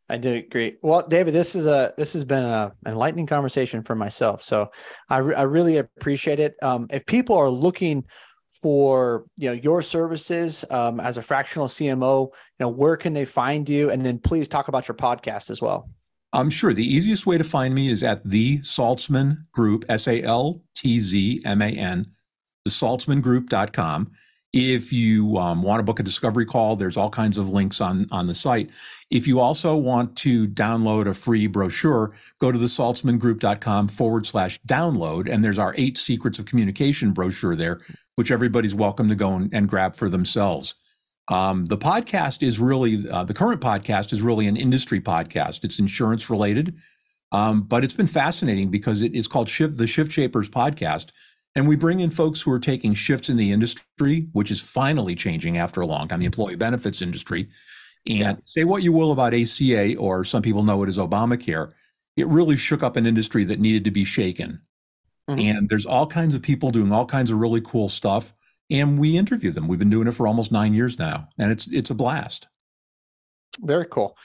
I 0.09 0.17
do 0.17 0.35
agree. 0.35 0.77
Well, 0.83 1.07
David, 1.07 1.35
this 1.35 1.55
is 1.55 1.67
a 1.67 1.95
this 1.97 2.14
has 2.14 2.25
been 2.25 2.43
a 2.43 2.73
an 2.85 2.93
enlightening 2.95 3.27
conversation 3.29 3.85
for 3.85 3.95
myself. 3.95 4.43
So 4.43 4.71
I 5.09 5.19
re- 5.19 5.37
I 5.37 5.43
really 5.43 5.77
appreciate 5.77 6.40
it. 6.40 6.57
Um, 6.61 6.88
if 6.90 7.07
people 7.07 7.37
are 7.37 7.49
looking 7.49 8.05
for 8.62 9.25
you 9.37 9.49
know 9.51 9.55
your 9.55 9.83
services 9.83 10.64
um, 10.71 11.01
as 11.01 11.17
a 11.17 11.23
fractional 11.23 11.67
CMO, 11.69 12.27
you 12.29 12.33
know 12.61 12.69
where 12.69 12.97
can 12.97 13.12
they 13.12 13.25
find 13.25 13.69
you? 13.69 13.90
And 13.90 14.05
then 14.07 14.19
please 14.19 14.49
talk 14.49 14.69
about 14.69 14.87
your 14.88 14.95
podcast 14.97 15.51
as 15.51 15.61
well. 15.61 15.88
i'm 16.33 16.51
sure 16.51 16.73
the 16.75 16.87
easiest 16.97 17.27
way 17.27 17.38
to 17.38 17.45
find 17.45 17.75
me 17.75 17.88
is 17.88 18.03
at 18.03 18.25
the 18.29 18.59
saltzman 18.61 19.37
group 19.53 19.85
s-a-l-t-z-m-a-n 19.88 22.07
the 22.64 22.71
saltzmangroup.com 22.71 24.11
if 24.53 24.93
you 24.93 25.37
um, 25.37 25.62
want 25.62 25.81
to 25.81 25.83
book 25.83 25.99
a 26.01 26.03
discovery 26.03 26.47
call 26.47 26.75
there's 26.77 26.97
all 26.97 27.11
kinds 27.11 27.38
of 27.38 27.49
links 27.51 27.81
on 27.81 28.07
on 28.11 28.27
the 28.27 28.35
site 28.35 28.71
if 29.11 29.27
you 29.29 29.38
also 29.40 29.77
want 29.77 30.17
to 30.17 30.49
download 30.49 31.07
a 31.09 31.14
free 31.14 31.47
brochure 31.47 32.12
go 32.40 32.51
to 32.51 32.59
the 32.59 32.67
saltzmangroup.com 32.67 33.88
forward 33.88 34.27
slash 34.27 34.61
download 34.62 35.31
and 35.33 35.45
there's 35.45 35.59
our 35.59 35.75
eight 35.77 35.99
secrets 35.99 36.38
of 36.38 36.47
communication 36.47 37.12
brochure 37.12 37.55
there 37.57 37.81
which 38.16 38.31
everybody's 38.31 38.74
welcome 38.74 39.09
to 39.09 39.14
go 39.14 39.35
and, 39.35 39.53
and 39.53 39.68
grab 39.68 39.96
for 39.96 40.09
themselves 40.09 40.74
um, 41.29 41.66
the 41.66 41.79
podcast 41.79 42.42
is 42.42 42.59
really 42.59 43.09
uh, 43.09 43.24
the 43.24 43.35
current 43.35 43.61
podcast 43.61 44.12
is 44.12 44.22
really 44.22 44.46
an 44.46 44.57
industry 44.57 45.00
podcast 45.00 45.64
it's 45.64 45.79
insurance 45.79 46.29
related 46.31 46.77
um, 47.33 47.62
but 47.62 47.83
it's 47.83 47.94
been 47.94 48.07
fascinating 48.07 48.70
because 48.70 49.03
it 49.03 49.14
is 49.14 49.27
called 49.27 49.48
shift 49.48 49.77
the 49.79 49.87
shift 49.87 50.12
shapers 50.12 50.48
podcast 50.48 51.11
and 51.55 51.68
we 51.68 51.77
bring 51.77 52.00
in 52.00 52.11
folks 52.11 52.42
who 52.42 52.50
are 52.50 52.59
taking 52.59 52.94
shifts 52.94 53.29
in 53.29 53.37
the 53.37 53.53
industry, 53.53 54.27
which 54.33 54.50
is 54.50 54.61
finally 54.61 55.14
changing 55.14 55.57
after 55.57 55.81
a 55.81 55.87
long 55.87 56.09
time, 56.09 56.18
the 56.20 56.27
employee 56.27 56.57
benefits 56.57 57.00
industry. 57.00 57.48
And 58.07 58.18
Yeah. 58.18 58.35
say 58.44 58.64
what 58.64 58.83
you 58.83 58.92
will 58.92 59.12
about 59.12 59.35
ACA, 59.35 59.94
or 59.96 60.24
some 60.24 60.42
people 60.42 60.64
know 60.64 60.83
it 60.83 60.88
as 60.88 60.98
Obamacare, 60.98 61.72
it 62.16 62.27
really 62.27 62.57
shook 62.57 62.83
up 62.83 62.96
an 62.96 63.07
industry 63.07 63.44
that 63.44 63.61
needed 63.61 63.85
to 63.85 63.90
be 63.90 64.05
shaken. 64.05 64.61
Mhm. 65.29 65.43
And 65.43 65.69
there's 65.69 65.87
all 65.87 66.07
kinds 66.07 66.35
of 66.35 66.43
people 66.43 66.71
doing 66.71 66.93
all 66.93 67.07
kinds 67.07 67.31
of 67.31 67.39
really 67.39 67.61
cool 67.61 67.89
stuff. 67.89 68.33
And 68.71 68.99
we 68.99 69.17
interview 69.17 69.51
them. 69.51 69.69
We've 69.69 69.79
been 69.79 69.91
doing 69.91 70.09
it 70.09 70.13
for 70.13 70.27
almost 70.27 70.51
nine 70.51 70.75
years 70.75 70.99
now, 70.99 71.29
and 71.39 71.53
it's 71.53 71.67
it's 71.67 71.91
a 71.91 71.95
blast. 71.95 72.49
Very 73.61 73.87
cool. 73.91 74.17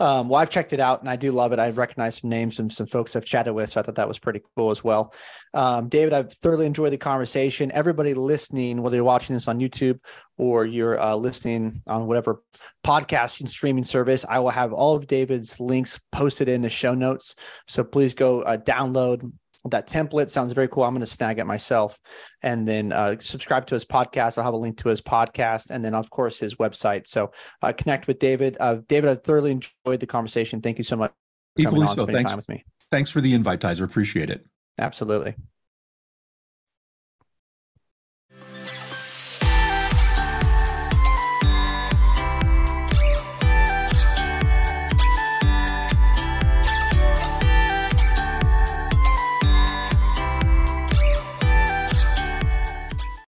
Um, 0.00 0.28
well, 0.28 0.40
I've 0.40 0.50
checked 0.50 0.72
it 0.72 0.80
out 0.80 1.00
and 1.00 1.08
I 1.08 1.14
do 1.14 1.30
love 1.30 1.52
it. 1.52 1.60
I've 1.60 1.78
recognized 1.78 2.22
some 2.22 2.30
names 2.30 2.58
and 2.58 2.72
some 2.72 2.88
folks 2.88 3.14
I've 3.14 3.24
chatted 3.24 3.54
with, 3.54 3.70
so 3.70 3.78
I 3.78 3.84
thought 3.84 3.94
that 3.94 4.08
was 4.08 4.18
pretty 4.18 4.40
cool 4.56 4.72
as 4.72 4.82
well. 4.82 5.14
Um, 5.54 5.88
David, 5.88 6.12
I've 6.12 6.32
thoroughly 6.32 6.66
enjoyed 6.66 6.92
the 6.92 6.98
conversation. 6.98 7.70
Everybody 7.70 8.12
listening, 8.12 8.82
whether 8.82 8.96
you're 8.96 9.04
watching 9.04 9.34
this 9.34 9.46
on 9.46 9.60
YouTube 9.60 10.00
or 10.38 10.64
you're 10.64 11.00
uh, 11.00 11.14
listening 11.14 11.82
on 11.86 12.08
whatever 12.08 12.42
podcasting 12.84 13.48
streaming 13.48 13.84
service, 13.84 14.24
I 14.28 14.40
will 14.40 14.50
have 14.50 14.72
all 14.72 14.96
of 14.96 15.06
David's 15.06 15.60
links 15.60 16.00
posted 16.10 16.48
in 16.48 16.62
the 16.62 16.70
show 16.70 16.94
notes. 16.94 17.36
So 17.68 17.84
please 17.84 18.12
go 18.14 18.42
uh, 18.42 18.56
download 18.56 19.30
that 19.70 19.88
template. 19.88 20.30
Sounds 20.30 20.52
very 20.52 20.68
cool. 20.68 20.84
I'm 20.84 20.92
going 20.92 21.00
to 21.00 21.06
snag 21.06 21.38
it 21.38 21.44
myself 21.44 21.98
and 22.42 22.66
then 22.66 22.92
uh, 22.92 23.16
subscribe 23.20 23.66
to 23.66 23.74
his 23.74 23.84
podcast. 23.84 24.38
I'll 24.38 24.44
have 24.44 24.54
a 24.54 24.58
link 24.58 24.78
to 24.78 24.88
his 24.88 25.00
podcast 25.00 25.70
and 25.70 25.84
then, 25.84 25.94
of 25.94 26.10
course, 26.10 26.38
his 26.38 26.56
website. 26.56 27.06
So 27.06 27.30
uh, 27.62 27.72
connect 27.72 28.06
with 28.06 28.18
David. 28.18 28.56
Uh, 28.58 28.78
David, 28.88 29.10
I 29.10 29.14
thoroughly 29.14 29.52
enjoyed 29.52 30.00
the 30.00 30.06
conversation. 30.06 30.60
Thank 30.60 30.78
you 30.78 30.84
so 30.84 30.96
much 30.96 31.12
for 31.56 31.62
Equally 31.62 31.86
on 31.86 31.96
so. 31.96 32.06
Thanks. 32.06 32.30
time 32.30 32.36
with 32.36 32.48
me. 32.48 32.64
Thanks 32.90 33.10
for 33.10 33.20
the 33.20 33.34
invite, 33.34 33.60
Tyzer. 33.60 33.84
Appreciate 33.84 34.30
it. 34.30 34.46
Absolutely. 34.78 35.34